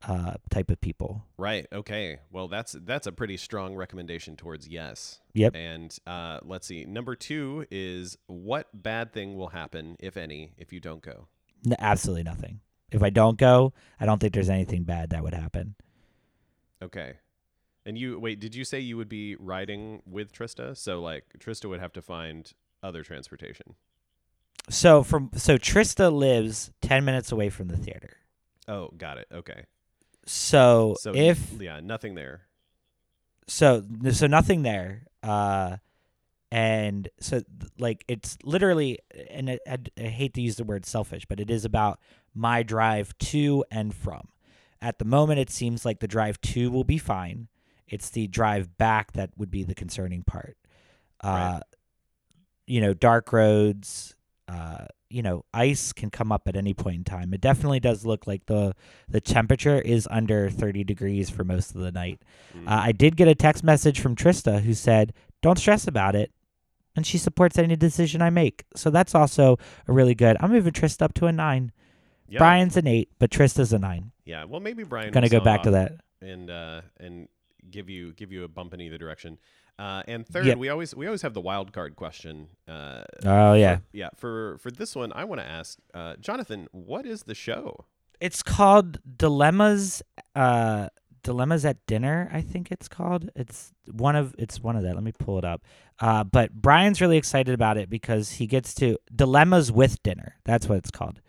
uh, 0.07 0.35
type 0.49 0.71
of 0.71 0.81
people. 0.81 1.25
Right. 1.39 1.67
Okay. 1.73 2.21
Well, 2.31 2.47
that's 2.47 2.77
that's 2.85 3.09
a 3.09 3.13
pretty 3.13 3.37
strong 3.37 3.75
recommendation 3.75 4.37
towards 4.37 4.69
yes. 4.69 5.19
Yep. 5.35 5.57
And 5.57 5.99
uh, 6.07 6.39
let's 6.45 6.69
see. 6.69 6.85
Number 6.85 7.17
two 7.17 7.67
is 7.73 8.17
what 8.29 8.69
bad 8.73 9.13
thing 9.13 9.37
will 9.37 9.49
happen, 9.49 9.97
if 9.99 10.17
any, 10.17 10.53
if 10.57 10.73
you 10.73 10.79
don't 10.79 11.03
go. 11.03 11.27
N- 11.67 11.75
absolutely 11.81 12.23
nothing. 12.23 12.61
If 12.93 13.03
I 13.03 13.11
don't 13.11 13.39
go, 13.39 13.73
I 13.99 14.07
don't 14.07 14.21
think 14.21 14.35
there's 14.35 14.49
anything 14.49 14.85
bad 14.85 15.11
that 15.11 15.25
would 15.25 15.35
happen. 15.35 15.75
Okay. 16.81 17.15
And 17.85 17.99
you 17.99 18.21
wait. 18.21 18.39
Did 18.39 18.55
you 18.55 18.65
say 18.65 18.79
you 18.79 18.97
would 18.97 19.09
be 19.09 19.35
riding 19.35 20.03
with 20.07 20.33
Trista? 20.33 20.77
So 20.77 21.01
like 21.01 21.25
Trista 21.41 21.69
would 21.69 21.81
have 21.81 21.93
to 21.95 22.03
find 22.03 22.53
other 22.85 23.03
transportation. 23.03 23.75
So 24.71 25.03
from 25.03 25.31
so 25.35 25.57
Trista 25.59 26.13
lives 26.13 26.71
ten 26.83 27.05
minutes 27.05 27.33
away 27.33 27.49
from 27.51 27.69
the 27.69 27.77
theater. 27.77 28.17
Oh, 28.67 28.89
got 28.97 29.19
it. 29.19 29.27
Okay. 29.33 29.65
So, 30.27 30.95
So 31.01 31.15
if 31.15 31.39
yeah, 31.61 31.81
nothing 31.81 32.15
there. 32.15 32.43
so 33.47 33.83
so 34.13 34.27
nothing 34.27 34.61
there 34.63 35.05
uh 35.23 35.79
and 36.53 37.09
so 37.19 37.41
like 37.79 38.05
it's 38.09 38.37
literally 38.45 38.99
and 39.31 39.49
I, 39.51 39.59
I, 39.67 39.79
I 39.99 40.03
hate 40.03 40.35
to 40.35 40.43
use 40.43 40.57
the 40.57 40.65
word 40.65 40.85
selfish 40.85 41.25
but 41.27 41.41
it 41.41 41.51
is 41.51 41.65
about 41.65 41.99
my 42.35 42.63
drive 42.63 43.17
to 43.19 43.65
and 43.71 43.95
from 43.95 44.29
at 44.83 44.99
the 44.99 45.05
moment 45.07 45.41
it 45.41 45.49
seems 45.51 45.85
like 45.87 46.01
the 46.01 46.07
drive 46.09 46.39
to 46.43 46.71
will 46.71 46.85
be 46.85 46.99
fine 46.99 47.49
it's 47.87 48.11
the 48.11 48.27
drive 48.29 48.77
back 48.77 49.13
that 49.13 49.31
would 49.39 49.51
be 49.51 49.63
the 49.65 49.75
concerning 49.75 50.23
part 50.25 50.57
uh 51.25 51.29
Right. 51.55 51.63
you 52.67 52.81
know 52.83 52.93
dark 52.95 53.33
roads 53.33 54.15
uh 54.49 54.87
you 55.11 55.23
know 55.23 55.45
ice 55.55 55.93
can 55.93 56.11
come 56.11 56.31
up 56.33 56.49
at 56.49 56.57
any 56.57 56.75
point 56.75 56.97
in 56.97 57.05
time 57.05 57.33
it 57.35 57.41
definitely 57.41 57.81
does 57.81 58.05
look 58.07 58.27
like 58.27 58.47
the 58.47 58.75
the 59.09 59.21
temperature 59.21 59.81
is 59.81 60.07
under 60.11 60.49
30 60.51 60.85
degrees 60.85 61.29
for 61.31 61.45
most 61.45 61.75
of 61.75 61.81
the 61.81 61.93
night 61.93 62.21
Mm. 62.57 62.67
uh, 62.67 62.81
I 62.85 62.93
did 62.93 63.17
get 63.17 63.29
a 63.29 63.35
text 63.35 63.63
message 63.63 64.01
from 64.01 64.17
Trista 64.17 64.63
who 64.63 64.73
said, 64.73 65.13
"Don't 65.43 65.59
stress 65.59 65.87
about 65.87 66.15
it," 66.17 66.33
and 66.97 67.07
she 67.07 67.19
supports 67.19 67.59
any 67.59 67.77
decision 67.77 68.23
I 68.23 68.31
make. 68.31 68.65
So 68.75 68.89
that's 68.91 69.15
also 69.15 69.59
a 69.87 69.93
really 69.93 70.15
good. 70.15 70.37
I'm 70.41 70.51
moving 70.51 70.73
Trista 70.73 71.03
up 71.03 71.13
to 71.15 71.27
a 71.27 71.33
nine. 71.33 71.73
yeah. 72.27 72.39
Brian's 72.39 72.77
an 72.79 72.87
eight, 72.87 73.11
but 73.19 73.31
Trista's 73.31 73.73
a 73.75 73.79
nine. 73.79 74.13
Yeah. 74.25 74.45
Well, 74.45 74.61
maybe 74.61 74.83
Brian. 74.83 75.09
I'm 75.09 75.13
gonna 75.13 75.29
go 75.29 75.41
back 75.41 75.63
to 75.65 75.71
that. 75.73 75.93
and 76.23 76.49
uh, 76.51 76.81
and 76.99 77.29
give 77.71 77.91
you 77.91 78.15
give 78.15 78.33
you 78.33 78.45
a 78.45 78.49
bump 78.49 78.73
in 78.73 78.81
either 78.81 78.97
direction. 78.99 79.37
Uh, 79.79 80.03
and 80.09 80.27
third, 80.27 80.47
Yep. 80.47 80.59
we 80.59 80.69
always 80.69 80.95
we 80.95 81.07
always 81.07 81.23
have 81.23 81.35
the 81.35 81.41
wild 81.41 81.73
card 81.73 81.95
question. 81.97 82.49
Uh, 82.67 83.05
Oh 83.25 83.55
yeah, 83.55 83.77
for- 83.77 83.83
yeah. 83.93 84.09
For 84.17 84.59
for 84.59 84.71
this 84.71 84.97
one, 84.97 85.13
I 85.15 85.25
want 85.25 85.41
to 85.41 85.47
ask 85.47 85.79
uh, 85.95 86.17
Jonathan, 86.21 86.69
what 86.73 87.07
is 87.07 87.23
the 87.25 87.35
show? 87.35 87.85
it's 88.21 88.43
called 88.43 88.99
Dilemmas. 89.17 90.03
Uh, 90.35 90.89
Dilemmas 91.23 91.65
at 91.65 91.85
Dinner, 91.87 92.29
I 92.33 92.41
think 92.41 92.73
it's 92.73 92.89
called. 92.89 93.31
It's 93.37 93.73
one 93.91 94.17
of 94.17 94.35
it's 94.39 94.61
one 94.61 94.77
of 94.77 94.83
that. 94.83 94.95
Let 94.95 95.05
me 95.05 95.13
pull 95.13 95.39
it 95.39 95.45
up. 95.45 95.63
Uh, 96.01 96.25
but 96.25 96.53
Brian's 96.53 97.01
really 97.01 97.17
excited 97.19 97.55
about 97.55 97.77
it 97.77 97.89
because 97.91 98.33
he 98.33 98.47
gets 98.47 98.73
to 98.77 98.99
Dilemmas 99.15 99.71
with 99.71 100.03
Dinner. 100.03 100.37
That's 100.45 100.69
what 100.69 100.79
it's 100.79 100.91
called. 100.91 101.21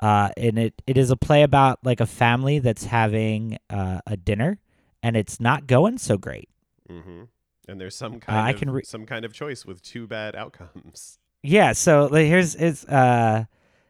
Uh, 0.00 0.30
and 0.36 0.58
it, 0.58 0.82
it 0.86 0.96
is 0.96 1.10
a 1.10 1.16
play 1.16 1.42
about 1.42 1.78
like 1.84 2.00
a 2.00 2.06
family 2.06 2.58
that's 2.58 2.84
having 2.84 3.58
uh, 3.70 4.00
a 4.06 4.16
dinner 4.16 4.58
and 5.02 5.16
it's 5.16 5.38
not 5.40 5.66
going 5.68 5.98
so 5.98 6.16
great. 6.18 6.48
Mm-hmm. 6.90 7.22
And 7.68 7.80
there's 7.80 7.96
some 7.96 8.20
kind 8.20 8.38
Uh, 8.38 8.42
I 8.42 8.50
of 8.50 8.56
can 8.56 8.70
re- 8.70 8.82
some 8.84 9.06
kind 9.06 9.24
of 9.24 9.32
choice 9.32 9.64
with 9.64 9.82
two 9.82 10.06
bad 10.06 10.34
outcomes. 10.36 11.18
Yeah, 11.46 11.72
so 11.72 12.08
like, 12.10 12.24
here's 12.26 12.54
is 12.54 12.86
uh 12.86 13.44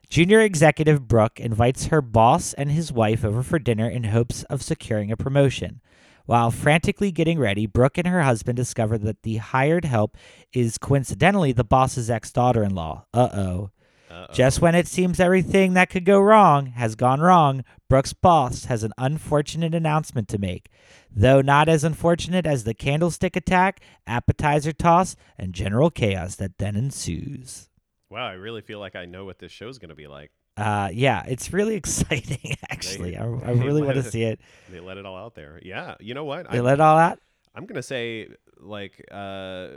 junior 0.09 0.41
executive 0.41 1.07
Brooke 1.07 1.39
invites 1.39 1.87
her 1.87 2.03
boss 2.03 2.53
and 2.55 2.69
his 2.69 2.91
wife 2.91 3.25
over 3.25 3.45
for 3.45 3.61
dinner 3.61 3.89
in 3.89 4.05
hopes 4.05 4.43
of 4.45 4.61
securing 4.61 5.13
a 5.13 5.17
promotion. 5.17 5.81
While 6.27 6.51
frantically 6.51 7.13
getting 7.13 7.39
ready, 7.39 7.67
Brooke 7.67 7.97
and 7.97 8.09
her 8.09 8.23
husband 8.23 8.57
discover 8.57 8.99
that 8.99 9.23
the 9.23 9.37
hired 9.37 9.85
help 9.85 10.17
is 10.53 10.79
coincidentally 10.79 11.53
the 11.53 11.63
boss's 11.63 12.11
ex-daughter-in-law. 12.11 13.05
Uh-oh. 13.15 13.71
Uh-oh. 14.15 14.33
Just 14.33 14.61
when 14.61 14.75
it 14.77 14.87
seems 14.87 15.19
everything 15.19 15.75
that 15.75 15.91
could 15.91 16.05
go 16.05 16.21
wrong 16.21 16.67
has 16.67 16.95
gone 16.95 17.21
wrong, 17.21 17.65
Brooks' 17.89 18.13
boss 18.13 18.67
has 18.67 18.85
an 18.85 18.93
unfortunate 18.97 19.75
announcement 19.75 20.29
to 20.29 20.39
make. 20.39 20.71
Though 21.11 21.41
not 21.41 21.69
as 21.69 21.83
unfortunate 21.83 22.47
as 22.47 22.63
the 22.65 22.75
candlestick 22.75 23.35
attack, 23.35 23.81
appetizer 24.07 24.73
toss, 24.73 25.17
and 25.37 25.53
general 25.53 25.91
chaos 25.91 26.37
that 26.37 26.59
then 26.59 26.77
ensues. 26.77 27.69
wow, 28.09 28.27
I 28.27 28.35
really 28.35 28.61
feel 28.61 28.79
like 28.79 28.95
I 28.95 29.05
know 29.07 29.25
what 29.25 29.41
this 29.41 29.51
show's 29.51 29.79
going 29.79 29.89
to 29.89 29.95
be 29.97 30.07
like. 30.07 30.31
Uh, 30.57 30.89
yeah, 30.93 31.25
it's 31.27 31.53
really 31.53 31.75
exciting, 31.83 32.57
actually. 32.71 33.17
I, 33.17 33.25
I 33.25 33.51
really 33.51 33.83
want 33.83 33.97
to 33.97 34.05
see 34.05 34.23
it. 34.23 34.41
They 34.71 34.79
let 34.81 34.97
it 34.97 35.07
all 35.07 35.17
out 35.17 35.35
there. 35.35 35.59
Yeah. 35.63 35.97
You 35.99 36.15
know 36.15 36.25
what? 36.25 36.49
They 36.51 36.59
I, 36.59 36.61
let 36.61 36.75
it 36.75 36.81
all 36.81 36.97
out. 36.99 37.19
I'm 37.55 37.67
gonna 37.67 37.83
say 37.83 38.29
like 38.59 39.05
uh, 39.11 39.69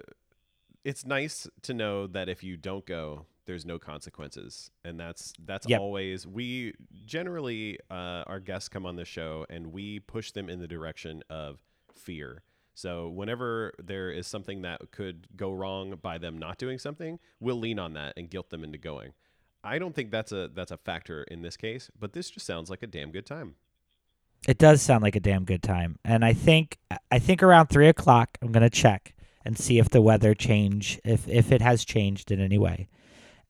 it's 0.83 1.05
nice 1.05 1.47
to 1.63 1.73
know 1.73 2.07
that 2.07 2.29
if 2.29 2.43
you 2.43 2.57
don't 2.57 2.85
go, 2.85 3.25
there's 3.47 3.65
no 3.65 3.79
consequences, 3.79 4.69
and 4.86 4.99
that's 4.99 5.33
that's 5.43 5.67
Yep. 5.67 5.79
always 5.79 6.27
we 6.27 6.73
generally 7.05 7.79
uh, 7.89 8.23
our 8.27 8.39
guests 8.39 8.69
come 8.69 8.86
on 8.86 8.95
the 8.95 9.05
show 9.05 9.45
and 9.49 9.71
we 9.73 9.99
push 9.99 10.31
them 10.31 10.49
in 10.49 10.60
the 10.60 10.67
direction 10.67 11.23
of 11.29 11.60
fear. 11.91 12.43
So 12.75 13.10
whenever 13.10 13.73
there 13.83 14.12
is 14.12 14.27
something 14.27 14.62
that 14.62 14.91
could 14.91 15.27
go 15.36 15.51
wrong 15.51 15.95
by 15.99 16.19
them 16.19 16.38
not 16.38 16.60
doing 16.60 16.77
something, 16.77 17.17
we'll 17.39 17.60
lean 17.60 17.79
on 17.79 17.93
that 17.93 18.13
and 18.15 18.29
guilt 18.29 18.51
them 18.51 18.63
into 18.63 18.77
going. 18.77 19.13
I 19.63 19.79
don't 19.79 19.95
think 19.95 20.12
that's 20.12 20.31
a 20.31 20.49
that's 20.53 20.71
a 20.71 20.77
factor 20.77 21.23
in 21.23 21.41
this 21.41 21.57
case, 21.57 21.89
but 21.99 22.13
this 22.13 22.29
just 22.29 22.45
sounds 22.45 22.69
like 22.69 22.83
a 22.83 22.88
damn 22.88 23.12
good 23.12 23.25
time. 23.25 23.55
It 24.47 24.60
does 24.60 24.81
sound 24.81 25.01
like 25.01 25.15
a 25.15 25.19
damn 25.19 25.45
good 25.45 25.63
time, 25.63 25.97
and 26.05 26.23
I 26.23 26.33
think 26.33 26.77
I 27.10 27.17
think 27.19 27.41
around 27.41 27.67
three 27.67 27.88
o'clock 27.88 28.38
I'm 28.41 28.51
gonna 28.51 28.69
check 28.69 29.15
and 29.43 29.57
see 29.57 29.79
if 29.79 29.89
the 29.89 30.01
weather 30.01 30.36
change 30.36 30.99
if 31.03 31.27
if 31.27 31.51
it 31.51 31.62
has 31.62 31.83
changed 31.83 32.31
in 32.31 32.39
any 32.39 32.57
way, 32.57 32.88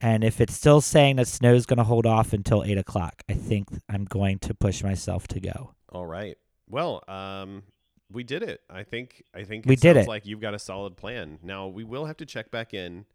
and 0.02 0.24
if 0.24 0.40
it's 0.42 0.54
still 0.56 0.82
saying 0.82 1.16
that 1.18 1.28
snow 1.28 1.54
is 1.54 1.66
gonna 1.66 1.84
hold 1.84 2.06
off 2.06 2.34
until 2.34 2.64
eight 2.64 2.78
o'clock, 2.78 3.22
I 3.30 3.34
think 3.34 3.68
I'm 3.90 4.06
going 4.06 4.40
to 4.40 4.54
push 4.54 4.84
myself 4.84 5.28
to 5.30 5.40
go. 5.40 5.74
All 5.90 6.06
right. 6.06 6.38
Well, 6.70 7.04
um, 7.08 7.64
we 8.12 8.24
did 8.24 8.44
it. 8.44 8.62
I 8.70 8.84
think. 8.84 9.24
I 9.34 9.44
think 9.44 9.66
We 9.66 9.74
it 9.74 9.82
did 9.82 9.96
sounds 9.96 10.08
it. 10.08 10.10
like 10.10 10.26
you've 10.26 10.42
got 10.42 10.54
a 10.54 10.60
solid 10.60 10.98
plan. 10.98 11.40
Now 11.44 11.68
we 11.68 11.84
will 11.84 12.06
have 12.06 12.18
to 12.18 12.26
check 12.26 12.52
back 12.52 12.74
in. 12.74 13.06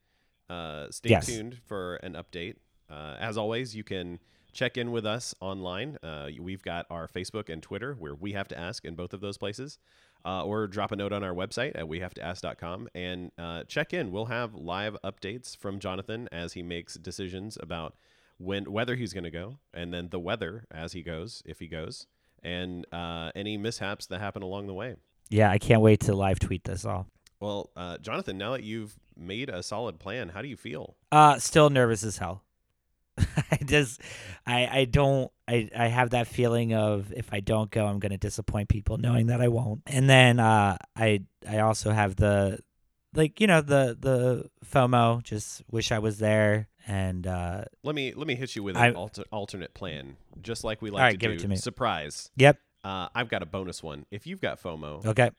Uh, 0.51 0.91
stay 0.91 1.11
Yes. 1.11 1.27
tuned 1.27 1.59
for 1.67 1.97
an 1.97 2.13
update. 2.15 2.57
Uh, 2.91 3.17
as 3.19 3.39
always, 3.39 3.75
you 3.75 3.85
can 3.85 4.19
check 4.53 4.77
in 4.77 4.91
with 4.91 5.07
us 5.07 5.35
online. 5.41 5.97
Uh, 6.03 6.29
we've 6.39 6.63
got 6.63 6.85
our 6.91 7.09
Facebook 7.09 7.49
and 7.49 7.63
Twitter 7.63 7.95
where 7.95 8.15
we 8.15 8.33
have 8.33 8.49
to 8.49 8.59
ask 8.59 8.85
in 8.85 8.95
both 8.95 9.15
of 9.15 9.21
those 9.23 9.39
places. 9.39 9.79
Uh, 10.25 10.45
or 10.45 10.69
drop 10.69 10.93
a 10.93 10.97
note 10.97 11.13
on 11.13 11.25
our 11.25 11.35
website 11.35 11.73
at 11.75 11.87
wehavetoask.com 11.87 12.89
and 12.95 13.33
uh, 13.39 13.65
check 13.65 13.93
in. 13.93 14.13
We'll 14.13 14.27
have 14.27 14.55
live 14.55 14.97
updates 15.03 15.57
from 15.57 15.81
Jonathan 15.81 16.29
as 16.31 16.53
he 16.53 16.63
makes 16.63 16.95
decisions 16.95 17.59
about 17.61 17.97
when 18.39 18.71
whether 18.71 18.95
he's 18.95 19.13
going 19.13 19.25
to 19.25 19.31
go, 19.31 19.59
and 19.75 19.93
then 19.93 20.09
the 20.11 20.21
weather 20.21 20.65
as 20.71 20.93
he 20.93 21.03
goes, 21.03 21.43
if 21.45 21.59
he 21.59 21.67
goes, 21.67 22.07
and 22.43 22.87
uh, 22.93 23.31
any 23.35 23.57
mishaps 23.57 24.07
that 24.07 24.21
happen 24.21 24.43
along 24.43 24.67
the 24.67 24.75
way. 24.75 24.97
Yeah, 25.29 25.51
I 25.51 25.59
can't 25.59 25.81
wait 25.81 26.01
to 26.01 26.15
live 26.15 26.39
tweet 26.39 26.65
this 26.65 26.85
all. 26.85 27.07
Well, 27.41 27.71
uh, 27.77 27.99
Jonathan, 27.99 28.39
now 28.39 28.53
that 28.53 28.63
you've 28.63 28.95
made 29.17 29.49
a 29.49 29.63
solid 29.63 29.99
plan, 29.99 30.29
how 30.29 30.43
do 30.43 30.49
you 30.49 30.57
feel? 30.57 30.97
Uh, 31.11 31.39
still 31.39 31.71
nervous 31.71 32.05
as 32.05 32.19
hell. 32.19 32.45
I 33.51 33.59
just, 33.65 34.01
I, 34.47 34.67
I 34.81 34.85
don't, 34.87 35.31
I, 35.47 35.69
I 35.77 35.89
have 35.89 36.11
that 36.11 36.27
feeling 36.29 36.73
of 36.75 37.13
if 37.15 37.33
I 37.33 37.41
don't 37.41 37.71
go, 37.71 37.87
I'm 37.87 37.99
gonna 37.99 38.19
disappoint 38.19 38.69
people, 38.69 38.97
knowing 38.99 39.27
that 39.27 39.41
I 39.41 39.49
won't. 39.49 39.83
And 39.87 40.09
then, 40.09 40.41
uh, 40.41 40.77
I, 40.97 41.21
I 41.49 41.59
also 41.59 41.91
have 41.91 42.17
the, 42.17 42.59
like, 43.15 43.41
you 43.41 43.47
know, 43.47 43.61
the, 43.61 43.97
the 43.99 44.49
FOMO. 44.65 45.23
Just 45.23 45.63
wish 45.71 45.93
I 45.93 45.99
was 45.99 46.19
there. 46.19 46.69
And 46.87 47.27
uh, 47.27 47.65
Let 47.85 47.95
me 47.95 48.13
let 48.15 48.27
me 48.27 48.35
hit 48.35 48.57
you 48.57 48.63
with 48.65 48.77
I- 48.77 48.89
an 48.89 48.97
alter, 48.97 49.25
alternate 49.31 49.73
plan, 49.75 50.17
just 50.41 50.65
like 50.65 50.83
we 50.83 50.91
like 50.91 51.01
right, 51.03 51.11
to 51.13 51.17
give 51.17 51.31
do. 51.31 51.37
it 51.37 51.41
to 51.41 51.49
me. 51.49 51.55
Surprise! 51.57 52.31
yep, 52.37 52.59
Uh, 52.83 53.09
I've 53.15 53.29
got 53.29 53.41
a 53.43 53.47
bonus 53.47 53.83
one. 53.85 54.05
If 54.11 54.27
you've 54.27 54.41
got 54.41 54.61
FOMO, 54.61 55.05
okay, 55.07 55.31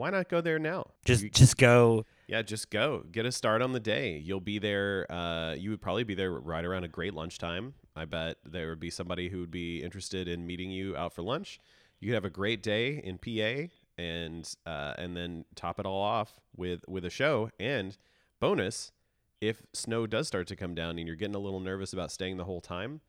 why 0.00 0.08
not 0.10 0.30
go 0.30 0.40
there 0.40 0.58
now? 0.58 0.86
just, 1.04 1.22
You- 1.22 1.28
just 1.30 1.58
go. 1.58 2.06
Yeah, 2.26 2.40
just 2.42 2.70
go. 2.70 3.04
Get 3.12 3.26
a 3.26 3.32
start 3.32 3.60
on 3.60 3.72
the 3.72 3.80
day. 3.80 4.16
You'll 4.16 4.40
be 4.40 4.58
there. 4.58 5.04
Uh, 5.12 5.54
you 5.54 5.68
would 5.70 5.82
probably 5.82 6.04
be 6.04 6.14
there 6.14 6.32
right 6.32 6.64
around 6.64 6.84
a 6.84 6.88
great 6.88 7.12
lunchtime. 7.12 7.74
I 7.94 8.04
bet 8.06 8.36
there 8.46 8.70
would 8.70 8.80
be 8.80 8.88
somebody 8.88 9.28
who 9.28 9.40
would 9.40 9.50
be 9.50 9.82
interested 9.82 10.26
in 10.28 10.46
meeting 10.46 10.70
you 10.70 10.96
out 10.96 11.12
for 11.12 11.22
lunch. 11.22 11.60
You 11.98 12.08
could 12.08 12.14
have 12.14 12.24
a 12.24 12.30
great 12.30 12.62
day 12.62 13.00
in 13.04 13.18
PA, 13.18 13.68
and 13.98 14.48
uh, 14.64 14.94
and 14.96 15.14
then 15.16 15.44
top 15.54 15.78
it 15.78 15.84
all 15.86 16.00
off 16.00 16.40
with 16.56 16.80
with 16.88 17.04
a 17.04 17.10
show. 17.10 17.50
And 17.60 17.96
bonus, 18.40 18.92
if 19.40 19.62
snow 19.74 20.06
does 20.06 20.26
start 20.28 20.46
to 20.46 20.56
come 20.56 20.74
down 20.74 20.98
and 20.98 21.06
you're 21.06 21.16
getting 21.16 21.34
a 21.34 21.38
little 21.40 21.60
nervous 21.60 21.92
about 21.92 22.10
staying 22.10 22.36
the 22.38 22.44
whole 22.44 22.60
time, 22.62 23.00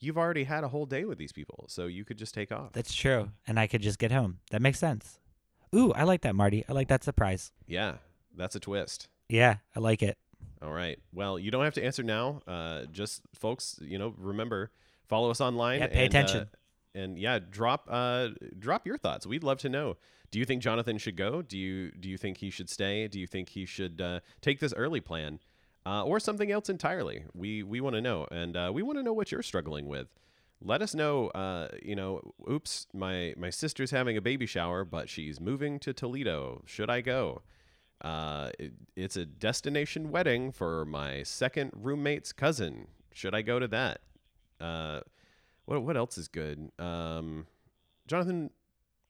you've 0.00 0.18
already 0.18 0.44
had 0.44 0.64
a 0.64 0.68
whole 0.68 0.86
day 0.86 1.04
with 1.04 1.18
these 1.18 1.32
people, 1.32 1.66
so 1.68 1.86
you 1.86 2.04
could 2.04 2.18
just 2.18 2.34
take 2.34 2.50
off. 2.50 2.72
That's 2.72 2.94
true. 2.94 3.28
And 3.46 3.60
I 3.60 3.66
could 3.66 3.82
just 3.82 3.98
get 3.98 4.10
home. 4.10 4.38
That 4.50 4.62
makes 4.62 4.78
sense. 4.80 5.18
Ooh, 5.74 5.92
I 5.92 6.04
like 6.04 6.22
that, 6.22 6.34
Marty. 6.34 6.64
I 6.68 6.72
like 6.72 6.88
that 6.88 7.04
surprise. 7.04 7.52
Yeah, 7.66 7.94
that's 8.36 8.56
a 8.56 8.60
twist. 8.60 9.08
Yeah, 9.28 9.56
I 9.76 9.80
like 9.80 10.02
it. 10.02 10.18
All 10.62 10.72
right. 10.72 10.98
Well, 11.12 11.38
you 11.38 11.50
don't 11.50 11.64
have 11.64 11.74
to 11.74 11.84
answer 11.84 12.02
now. 12.02 12.42
Uh, 12.46 12.84
just 12.90 13.22
folks, 13.34 13.78
you 13.80 13.98
know, 13.98 14.14
remember 14.18 14.70
follow 15.08 15.30
us 15.30 15.40
online. 15.40 15.80
Yeah, 15.80 15.86
pay 15.86 16.06
and, 16.06 16.14
uh, 16.14 16.18
attention. 16.18 16.48
and 16.94 17.18
yeah, 17.18 17.38
drop 17.38 17.86
uh, 17.88 18.28
drop 18.58 18.86
your 18.86 18.98
thoughts. 18.98 19.26
We'd 19.26 19.44
love 19.44 19.58
to 19.58 19.68
know. 19.68 19.96
Do 20.30 20.38
you 20.38 20.44
think 20.44 20.62
Jonathan 20.62 20.98
should 20.98 21.16
go? 21.16 21.42
Do 21.42 21.56
you 21.58 21.90
do 21.92 22.08
you 22.08 22.18
think 22.18 22.38
he 22.38 22.50
should 22.50 22.68
stay? 22.68 23.08
Do 23.08 23.18
you 23.18 23.26
think 23.26 23.50
he 23.50 23.64
should 23.64 24.00
uh, 24.00 24.20
take 24.40 24.60
this 24.60 24.74
early 24.74 25.00
plan, 25.00 25.40
uh, 25.86 26.04
or 26.04 26.20
something 26.20 26.50
else 26.52 26.68
entirely? 26.68 27.24
We 27.34 27.62
we 27.62 27.80
want 27.80 27.96
to 27.96 28.00
know, 28.00 28.26
and 28.30 28.56
uh, 28.56 28.70
we 28.72 28.82
want 28.82 28.98
to 28.98 29.02
know 29.02 29.12
what 29.12 29.32
you're 29.32 29.42
struggling 29.42 29.86
with. 29.86 30.08
Let 30.62 30.82
us 30.82 30.94
know. 30.94 31.28
Uh, 31.28 31.68
you 31.82 31.96
know, 31.96 32.34
oops, 32.50 32.86
my 32.92 33.34
my 33.36 33.50
sister's 33.50 33.90
having 33.90 34.16
a 34.16 34.20
baby 34.20 34.46
shower, 34.46 34.84
but 34.84 35.08
she's 35.08 35.40
moving 35.40 35.78
to 35.80 35.92
Toledo. 35.92 36.62
Should 36.66 36.90
I 36.90 37.00
go? 37.00 37.42
Uh, 38.02 38.50
it, 38.58 38.72
it's 38.96 39.16
a 39.16 39.24
destination 39.26 40.10
wedding 40.10 40.52
for 40.52 40.84
my 40.84 41.22
second 41.22 41.72
roommate's 41.74 42.32
cousin. 42.32 42.88
Should 43.12 43.34
I 43.34 43.42
go 43.42 43.58
to 43.58 43.68
that? 43.68 44.00
Uh, 44.60 45.00
what 45.64 45.82
what 45.82 45.96
else 45.96 46.18
is 46.18 46.28
good? 46.28 46.70
Um, 46.78 47.46
Jonathan, 48.06 48.50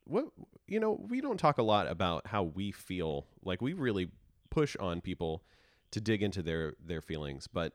what 0.04 0.26
you 0.68 0.78
know, 0.78 1.04
we 1.08 1.20
don't 1.20 1.38
talk 1.38 1.58
a 1.58 1.62
lot 1.62 1.88
about 1.88 2.28
how 2.28 2.44
we 2.44 2.70
feel. 2.70 3.26
Like 3.44 3.60
we 3.60 3.72
really 3.72 4.10
push 4.50 4.76
on 4.76 5.00
people 5.00 5.42
to 5.90 6.00
dig 6.00 6.22
into 6.22 6.42
their 6.42 6.74
their 6.84 7.00
feelings. 7.00 7.46
But 7.46 7.72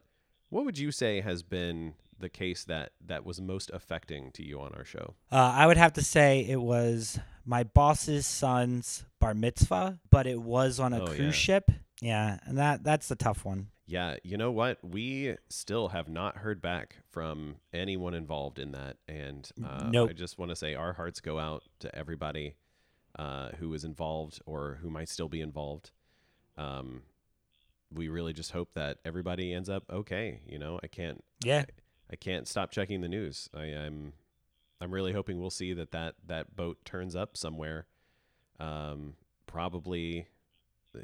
what 0.49 0.65
would 0.65 0.77
you 0.77 0.91
say 0.91 1.21
has 1.21 1.43
been 1.43 1.95
the 2.19 2.29
case 2.29 2.63
that 2.65 2.91
that 3.05 3.25
was 3.25 3.41
most 3.41 3.69
affecting 3.73 4.31
to 4.33 4.43
you 4.43 4.59
on 4.61 4.73
our 4.73 4.85
show? 4.85 5.15
Uh, 5.31 5.35
I 5.55 5.67
would 5.67 5.77
have 5.77 5.93
to 5.93 6.01
say 6.03 6.45
it 6.47 6.61
was 6.61 7.19
my 7.45 7.63
boss's 7.63 8.25
son's 8.25 9.03
bar 9.19 9.33
mitzvah, 9.33 9.99
but 10.09 10.25
it 10.27 10.41
was 10.41 10.79
on 10.79 10.93
a 10.93 11.03
Oh, 11.03 11.07
cruise 11.07 11.19
yeah. 11.19 11.31
ship. 11.31 11.71
Yeah, 12.01 12.39
and 12.45 12.57
that 12.57 12.83
that's 12.83 13.07
the 13.07 13.15
tough 13.15 13.45
one. 13.45 13.67
Yeah, 13.87 14.15
you 14.23 14.35
know 14.37 14.51
what? 14.51 14.79
We 14.83 15.35
still 15.49 15.89
have 15.89 16.09
not 16.09 16.37
heard 16.37 16.59
back 16.61 16.97
from 17.11 17.57
anyone 17.71 18.15
involved 18.15 18.57
in 18.57 18.71
that, 18.71 18.97
and 19.07 19.47
uh, 19.63 19.87
Nope. 19.91 20.09
I 20.09 20.13
just 20.13 20.39
want 20.39 20.49
to 20.49 20.55
say 20.55 20.73
our 20.73 20.93
hearts 20.93 21.19
go 21.19 21.37
out 21.37 21.63
to 21.79 21.95
everybody 21.95 22.55
uh, 23.19 23.49
who 23.59 23.73
is 23.75 23.83
involved 23.83 24.41
or 24.47 24.79
who 24.81 24.89
might 24.89 25.07
still 25.07 25.29
be 25.29 25.39
involved. 25.39 25.91
Um, 26.57 27.03
we 27.93 28.07
really 28.09 28.33
just 28.33 28.51
hope 28.51 28.69
that 28.73 28.97
everybody 29.05 29.53
ends 29.53 29.69
up 29.69 29.83
okay. 29.89 30.41
You 30.47 30.57
know, 30.57 30.79
I 30.83 30.87
can't 30.87 31.23
Yeah, 31.43 31.59
I 31.59 31.65
can't 32.15 32.47
stop 32.47 32.71
checking 32.71 33.01
the 33.01 33.07
news. 33.09 33.49
I, 33.53 33.63
I'm 33.63 34.13
I'm 34.81 34.91
really 34.93 35.13
hoping 35.13 35.39
we'll 35.39 35.49
see 35.49 35.73
that 35.73 35.91
that, 35.91 36.15
that 36.27 36.55
boat 36.55 36.77
turns 36.85 37.15
up 37.15 37.35
somewhere. 37.37 37.87
Um, 38.59 39.15
probably, 39.47 40.27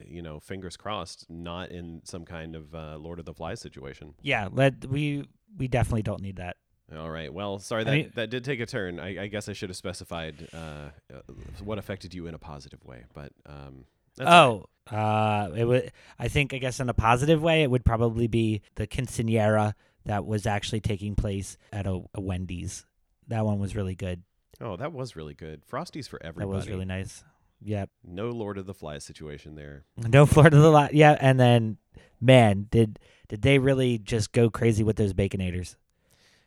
you 0.05 0.21
know, 0.21 0.39
fingers 0.39 0.77
crossed, 0.77 1.25
not 1.29 1.71
in 1.71 2.01
some 2.03 2.25
kind 2.25 2.55
of 2.55 2.75
uh, 2.75 2.97
Lord 2.97 3.19
of 3.19 3.25
the 3.25 3.33
Flies 3.33 3.59
situation. 3.61 4.13
yeah. 4.21 4.47
Let 4.51 4.85
we 4.85 5.25
we 5.57 5.67
definitely 5.67 6.03
don't 6.03 6.21
need 6.21 6.35
that. 6.37 6.57
All 6.95 7.09
right. 7.09 7.33
Well, 7.33 7.59
sorry 7.59 7.81
I 7.81 7.83
that 7.85 7.91
mean- 7.91 8.11
that 8.15 8.29
did 8.29 8.43
take 8.43 8.59
a 8.59 8.65
turn. 8.65 8.99
I, 8.99 9.23
I 9.23 9.27
guess 9.27 9.47
I 9.49 9.53
should 9.53 9.69
have 9.69 9.77
specified 9.77 10.47
uh, 10.53 10.89
uh, 11.13 11.21
what 11.63 11.77
affected 11.77 12.13
you 12.13 12.27
in 12.27 12.33
a 12.35 12.39
positive 12.39 12.83
way, 12.85 13.05
but 13.13 13.31
um, 13.45 13.85
oh, 14.19 14.65
uh, 14.91 15.49
it 15.55 15.63
would. 15.65 15.91
I 16.19 16.27
think 16.27 16.53
I 16.53 16.57
guess 16.57 16.81
in 16.81 16.89
a 16.89 16.93
positive 16.93 17.41
way, 17.41 17.63
it 17.63 17.71
would 17.71 17.85
probably 17.85 18.27
be 18.27 18.61
the 18.75 18.87
quinceanera 18.87 19.73
that 20.05 20.25
was 20.25 20.45
actually 20.45 20.81
taking 20.81 21.15
place 21.15 21.57
at 21.71 21.87
a, 21.87 22.01
a 22.13 22.21
Wendy's. 22.21 22.85
That 23.27 23.45
one 23.45 23.59
was 23.59 23.75
really 23.75 23.95
good. 23.95 24.23
Oh, 24.59 24.75
that 24.77 24.93
was 24.93 25.15
really 25.15 25.33
good. 25.33 25.63
Frosties 25.65 26.07
for 26.07 26.21
everybody. 26.23 26.51
That 26.51 26.55
was 26.55 26.69
really 26.69 26.85
nice. 26.85 27.23
Yep. 27.63 27.91
no 28.03 28.29
Lord 28.29 28.57
of 28.57 28.65
the 28.65 28.73
Flies 28.73 29.03
situation 29.03 29.53
there. 29.55 29.85
No 29.95 30.27
Lord 30.35 30.53
of 30.53 30.61
the 30.61 30.71
lot. 30.71 30.93
Yeah, 30.93 31.15
and 31.19 31.39
then 31.39 31.77
man, 32.19 32.67
did 32.71 32.99
did 33.27 33.43
they 33.43 33.59
really 33.59 33.97
just 33.97 34.31
go 34.31 34.49
crazy 34.49 34.83
with 34.83 34.95
those 34.95 35.13
baconators? 35.13 35.75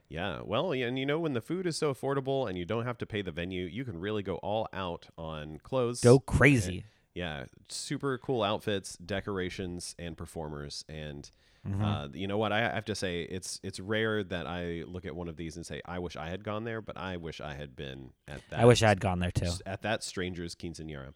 Yeah, 0.08 0.40
well, 0.44 0.72
and 0.72 0.98
you 0.98 1.06
know 1.06 1.18
when 1.18 1.32
the 1.32 1.40
food 1.40 1.66
is 1.66 1.76
so 1.76 1.92
affordable 1.92 2.48
and 2.48 2.58
you 2.58 2.64
don't 2.64 2.84
have 2.84 2.98
to 2.98 3.06
pay 3.06 3.22
the 3.22 3.32
venue, 3.32 3.64
you 3.64 3.84
can 3.84 3.98
really 3.98 4.22
go 4.22 4.36
all 4.36 4.68
out 4.72 5.08
on 5.16 5.58
clothes. 5.62 6.00
Go 6.00 6.18
crazy. 6.18 6.78
Eh, 6.78 6.82
Yeah, 7.14 7.44
super 7.68 8.18
cool 8.18 8.42
outfits, 8.42 8.96
decorations, 8.96 9.94
and 9.98 10.16
performers. 10.16 10.84
And 10.88 11.30
Mhm. 11.66 11.82
uh, 11.82 12.08
you 12.12 12.26
know 12.26 12.36
what? 12.36 12.52
I 12.52 12.60
have 12.60 12.84
to 12.86 12.94
say, 12.94 13.22
it's 13.22 13.60
it's 13.62 13.80
rare 13.80 14.22
that 14.24 14.46
I 14.46 14.82
look 14.86 15.06
at 15.06 15.14
one 15.16 15.28
of 15.28 15.36
these 15.36 15.56
and 15.56 15.64
say, 15.64 15.80
"I 15.86 15.98
wish 15.98 16.16
I 16.16 16.28
had 16.28 16.44
gone 16.44 16.64
there," 16.64 16.82
but 16.82 16.96
I 16.98 17.16
wish 17.16 17.40
I 17.40 17.54
had 17.54 17.74
been 17.76 18.12
at 18.28 18.40
that. 18.50 18.60
I 18.60 18.64
wish 18.64 18.82
I 18.82 18.88
had 18.88 19.00
gone 19.00 19.20
there 19.20 19.30
too. 19.30 19.50
at 19.64 19.80
that 19.82 20.02
stranger's 20.02 20.54
quinceanera. 20.54 21.14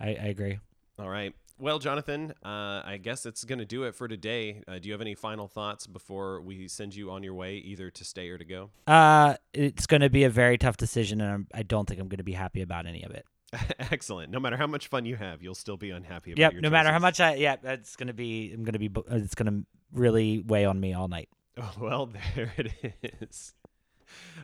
I, 0.00 0.08
I 0.08 0.26
agree. 0.26 0.58
All 0.98 1.08
right. 1.08 1.34
Well, 1.60 1.80
Jonathan, 1.80 2.34
uh, 2.44 2.82
I 2.84 3.00
guess 3.02 3.26
it's 3.26 3.42
going 3.44 3.58
to 3.58 3.64
do 3.64 3.82
it 3.82 3.94
for 3.96 4.06
today. 4.06 4.62
Uh, 4.68 4.78
do 4.78 4.86
you 4.88 4.92
have 4.92 5.00
any 5.00 5.16
final 5.16 5.48
thoughts 5.48 5.88
before 5.88 6.40
we 6.40 6.68
send 6.68 6.94
you 6.94 7.10
on 7.10 7.24
your 7.24 7.34
way, 7.34 7.56
either 7.56 7.90
to 7.90 8.04
stay 8.04 8.28
or 8.28 8.38
to 8.38 8.44
go? 8.44 8.70
Uh, 8.86 9.34
it's 9.52 9.86
going 9.86 10.00
to 10.02 10.10
be 10.10 10.22
a 10.22 10.30
very 10.30 10.56
tough 10.56 10.76
decision, 10.76 11.20
and 11.20 11.32
I'm, 11.32 11.46
I 11.52 11.64
don't 11.64 11.88
think 11.88 12.00
I'm 12.00 12.06
going 12.08 12.18
to 12.18 12.22
be 12.24 12.34
happy 12.34 12.62
about 12.62 12.86
any 12.86 13.02
of 13.02 13.10
it. 13.10 13.26
Excellent. 13.90 14.30
No 14.30 14.40
matter 14.40 14.56
how 14.56 14.66
much 14.66 14.88
fun 14.88 15.06
you 15.06 15.16
have, 15.16 15.42
you'll 15.42 15.54
still 15.54 15.76
be 15.76 15.90
unhappy 15.90 16.32
about 16.32 16.40
Yep. 16.40 16.52
your 16.54 16.62
No 16.62 16.70
matter 16.70 16.92
how 16.92 16.98
much 16.98 17.18
I, 17.20 17.34
yeah, 17.34 17.56
it's 17.62 17.96
going 17.96 18.08
to 18.08 18.12
be. 18.14 18.52
I'm 18.52 18.64
going 18.64 18.74
to 18.74 18.78
be. 18.78 18.90
It's 19.10 19.34
going 19.34 19.46
to 19.62 19.66
really 19.92 20.40
weigh 20.40 20.64
on 20.64 20.78
me 20.80 20.92
all 20.94 21.08
night. 21.08 21.28
Oh, 21.60 21.72
well, 21.80 22.08
there 22.36 22.52
it 22.56 22.72
is. 23.20 23.52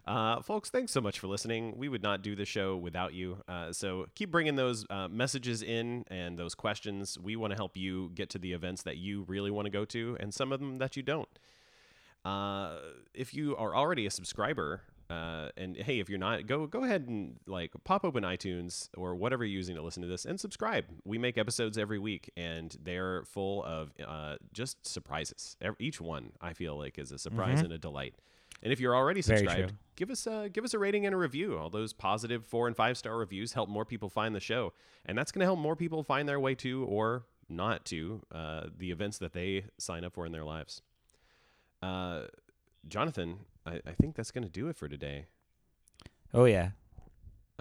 Uh, 0.05 0.41
folks, 0.43 0.69
thanks 0.69 0.91
so 0.91 1.01
much 1.01 1.21
for 1.21 1.29
listening. 1.29 1.75
We 1.79 1.89
would 1.89 2.03
not 2.03 2.23
do 2.23 2.35
the 2.35 2.45
show 2.45 2.77
without 2.77 3.15
you. 3.15 3.39
Uh, 3.47 3.73
so 3.73 4.07
keep 4.17 4.33
bringing 4.33 4.57
those 4.57 4.85
uh, 4.91 5.07
messages 5.07 5.63
in 5.63 6.05
and 6.09 6.37
those 6.37 6.57
questions. 6.57 7.17
We 7.17 7.37
want 7.37 7.53
to 7.53 7.57
help 7.57 7.77
you 7.77 8.11
get 8.17 8.31
to 8.31 8.39
the 8.39 8.53
events 8.53 8.83
that 8.83 8.97
you 8.97 9.23
really 9.29 9.53
want 9.53 9.67
to 9.67 9.71
go 9.71 9.85
to 9.85 10.17
and 10.19 10.35
some 10.35 10.51
of 10.51 10.59
them 10.59 10.79
that 10.79 10.97
you 10.97 11.05
don't. 11.05 11.29
Uh, 12.25 12.79
if 13.15 13.33
you 13.33 13.55
are 13.57 13.77
already 13.77 14.07
a 14.07 14.11
subscriber, 14.11 14.81
uh, 15.11 15.51
and 15.57 15.77
hey, 15.77 16.01
if 16.01 16.09
you're 16.09 16.19
not, 16.19 16.47
go 16.47 16.67
go 16.67 16.85
ahead 16.85 17.07
and 17.09 17.39
like 17.47 17.73
pop 17.85 18.05
open 18.05 18.25
iTunes 18.25 18.89
or 18.97 19.15
whatever 19.15 19.45
you're 19.45 19.57
using 19.57 19.77
to 19.77 19.83
listen 19.83 20.03
to 20.03 20.09
this 20.09 20.25
and 20.25 20.41
subscribe. 20.41 20.87
We 21.05 21.19
make 21.19 21.37
episodes 21.37 21.77
every 21.77 21.99
week, 21.99 22.31
and 22.37 22.75
they're 22.83 23.25
full 23.25 23.63
of 23.65 23.93
uh, 24.07 24.37
just 24.53 24.87
surprises. 24.87 25.57
Each 25.79 26.01
one, 26.01 26.33
I 26.41 26.55
feel 26.55 26.79
like, 26.79 26.99
is 26.99 27.13
a 27.13 27.19
surprise 27.19 27.59
and 27.65 27.73
a 27.73 27.79
delight. 27.79 28.15
And 28.63 28.73
if 28.73 28.81
you're 28.81 28.97
already 28.97 29.21
subscribed, 29.21 29.75
give 29.97 30.11
us 30.11 30.27
a 30.27 30.49
give 30.49 30.65
us 30.65 30.73
a 30.73 30.79
rating 30.79 31.05
and 31.05 31.15
a 31.15 31.19
review. 31.19 31.59
All 31.59 31.69
those 31.69 31.93
positive 31.93 32.47
four 32.47 32.67
and 32.67 32.75
five 32.75 32.97
star 32.97 33.17
reviews 33.17 33.53
help 33.53 33.69
more 33.69 33.85
people 33.85 34.09
find 34.09 34.35
the 34.35 34.41
show, 34.41 34.73
and 35.05 35.19
that's 35.19 35.33
going 35.33 35.41
to 35.41 35.47
help 35.47 35.59
more 35.59 35.77
people 35.77 36.03
find 36.03 36.27
their 36.27 36.41
way 36.41 36.55
to 36.57 36.85
or 36.85 37.25
not 37.49 37.85
to 37.87 38.23
uh, 38.33 38.63
the 38.79 38.91
events 38.91 39.19
that 39.19 39.35
they 39.35 39.65
sign 39.77 40.03
up 40.03 40.15
for 40.15 40.25
in 40.25 40.33
their 40.33 40.45
lives. 40.45 40.81
Uh, 41.83 42.23
Jonathan, 42.89 43.41
I, 43.67 43.81
I 43.87 43.93
think 43.93 44.15
that's 44.15 44.31
going 44.31 44.45
to 44.45 44.51
do 44.51 44.69
it 44.69 44.77
for 44.77 44.89
today. 44.89 45.27
Oh 46.33 46.45
yeah. 46.45 46.71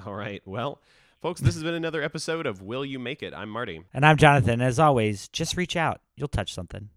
All 0.06 0.14
right. 0.14 0.42
Well, 0.46 0.82
folks, 1.22 1.40
this 1.42 1.54
has 1.54 1.64
been 1.64 1.76
another 1.76 2.02
episode 2.02 2.46
of 2.46 2.62
Will 2.62 2.84
You 2.84 3.00
Make 3.00 3.24
It? 3.24 3.34
I'm 3.34 3.50
Marty. 3.50 3.84
And 3.94 4.06
I'm 4.06 4.18
Jonathan. 4.18 4.62
As 4.62 4.80
always, 4.80 5.28
just 5.30 5.56
reach 5.56 5.76
out. 5.76 6.02
You'll 6.16 6.28
touch 6.28 6.54
something. 6.54 6.90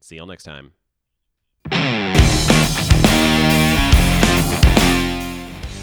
See 0.00 0.16
y'all 0.16 0.26
next 0.26 0.44
time. 0.44 0.72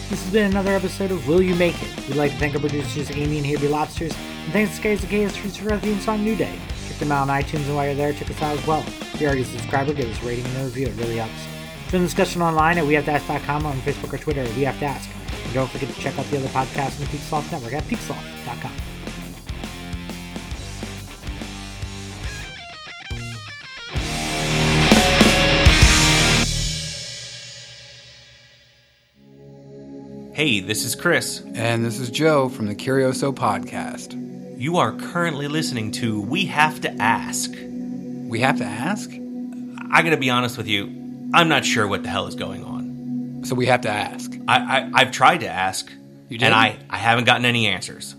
This 0.10 0.22
has 0.24 0.34
been 0.34 0.52
another 0.52 0.74
episode 0.74 1.12
of 1.12 1.26
Will 1.28 1.42
You 1.42 1.56
Make 1.56 1.82
It? 1.82 2.08
We'd 2.10 2.18
like 2.18 2.32
to 2.32 2.38
thank 2.38 2.54
our 2.54 2.60
producers 2.60 3.10
Amy 3.12 3.38
and 3.38 3.46
Happy 3.46 3.70
Lobsters, 3.70 4.14
and 4.44 4.52
thanks 4.52 4.72
to 4.72 4.76
Skies 4.78 5.02
and 5.02 5.10
Chaos 5.10 5.36
for 5.38 5.72
our 5.72 5.80
theme 5.80 6.02
song 6.02 6.24
New 6.24 6.36
Day. 6.36 6.60
Check 6.90 6.98
them 6.98 7.14
out 7.14 7.30
on 7.30 7.42
iTunes, 7.42 7.66
and 7.66 7.76
while 7.76 7.86
you're 7.86 7.96
there, 7.96 8.12
check 8.12 8.30
us 8.30 8.42
out 8.42 8.58
as 8.58 8.68
well. 8.68 8.84
If 8.88 9.22
you're 9.22 9.30
already 9.30 9.44
a 9.44 9.46
subscriber, 9.46 9.94
give 9.94 10.10
us 10.10 10.22
a 10.22 10.26
rating 10.26 10.46
and 10.46 10.58
a 10.58 10.66
review. 10.66 10.88
It 10.88 10.98
really 10.98 11.16
helps. 11.16 11.51
Join 11.92 12.04
the 12.04 12.08
discussion 12.08 12.42
online 12.42 12.78
at 12.78 12.86
wehavetoask.com 12.86 13.66
on 13.66 13.78
Facebook 13.82 14.14
or 14.14 14.18
Twitter 14.18 14.40
at 14.40 14.56
We 14.56 14.62
Have 14.62 14.80
to 14.80 14.86
Ask. 14.86 15.10
And 15.44 15.54
don't 15.54 15.70
forget 15.70 15.94
to 15.94 16.00
check 16.00 16.18
out 16.18 16.26
the 16.28 16.38
other 16.38 16.48
podcasts 16.48 16.98
in 16.98 17.06
the 17.06 17.12
Peaksloft 17.12 17.52
Network 17.52 17.74
at 17.74 17.84
peaksloft.com. 17.84 18.72
Hey, 30.34 30.62
this 30.62 30.86
is 30.86 30.96
Chris. 30.96 31.44
And 31.56 31.84
this 31.84 32.00
is 32.00 32.10
Joe 32.10 32.48
from 32.48 32.68
the 32.68 32.76
Curioso 32.76 33.34
Podcast. 33.34 34.18
You 34.58 34.78
are 34.78 34.94
currently 34.94 35.50
listening 35.50 35.92
to 35.92 36.22
We 36.22 36.46
Have 36.46 36.80
to 36.82 36.92
Ask. 37.02 37.52
We 37.52 38.40
have 38.40 38.60
to 38.60 38.64
ask? 38.64 39.12
I 39.92 40.02
gotta 40.02 40.16
be 40.16 40.30
honest 40.30 40.58
with 40.58 40.68
you, 40.70 41.01
I'm 41.34 41.48
not 41.48 41.66
sure 41.66 41.88
what 41.88 42.04
the 42.04 42.10
hell 42.10 42.28
is 42.28 42.36
going 42.36 42.64
on. 42.64 43.42
So 43.46 43.56
we 43.56 43.66
have 43.68 43.82
to 43.82 43.90
ask. 43.90 44.32
I, 44.48 44.58
I, 44.58 44.92
I've 44.94 45.12
tried 45.12 45.40
to 45.40 45.48
ask, 45.48 45.92
You 46.30 46.38
did? 46.38 46.46
and 46.46 46.54
I, 46.54 46.78
I 46.90 46.98
haven't 46.98 47.26
gotten 47.26 47.46
any 47.46 47.68
answers. 47.68 48.16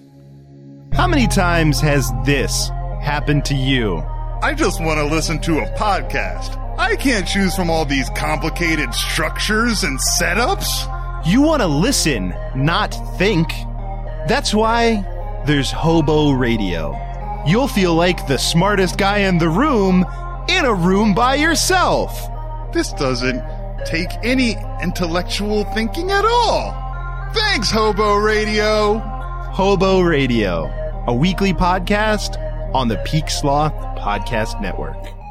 How 0.93 1.07
many 1.07 1.27
times 1.27 1.81
has 1.81 2.11
this 2.25 2.69
happened 3.03 3.45
to 3.47 3.55
you? 3.55 3.99
I 4.43 4.55
just 4.55 4.83
want 4.83 4.99
to 4.99 5.05
listen 5.07 5.41
to 5.43 5.61
a 5.61 5.67
podcast. 5.77 6.59
I 6.79 6.97
can't 6.97 7.27
choose 7.27 7.55
from 7.55 7.71
all 7.71 7.85
these 7.85 8.09
complicated 8.11 8.93
structures 8.95 9.85
and 9.85 9.99
setups. 10.01 10.89
You 11.27 11.41
want 11.43 11.63
to 11.63 11.69
listen, 11.69 12.35
not 12.57 12.89
think. 13.19 13.51
That's 14.27 14.53
why 14.55 15.05
there's 15.47 15.71
Hobo 15.71 16.33
Radio. 16.33 16.99
You'll 17.47 17.69
feel 17.69 17.95
like 17.95 18.27
the 18.27 18.39
smartest 18.39 18.99
guy 18.99 19.19
in 19.19 19.39
the 19.39 19.49
room 19.49 20.05
in 20.49 20.65
a 20.65 20.75
room 20.75 21.15
by 21.15 21.37
yourself. 21.37 22.29
This 22.73 22.93
doesn't 22.95 23.43
take 23.85 24.09
any 24.23 24.57
intellectual 24.83 25.65
thinking 25.75 26.11
at 26.11 26.25
all. 26.25 26.73
Thanks, 27.35 27.71
Hobo 27.71 28.17
Radio. 28.17 28.99
Hobo 29.53 30.01
Radio, 30.01 30.73
a 31.07 31.15
weekly 31.15 31.53
podcast 31.53 32.37
on 32.75 32.89
the 32.89 32.97
Peak 33.05 33.29
Sloth 33.29 33.75
Podcast 33.99 34.61
Network. 34.63 35.22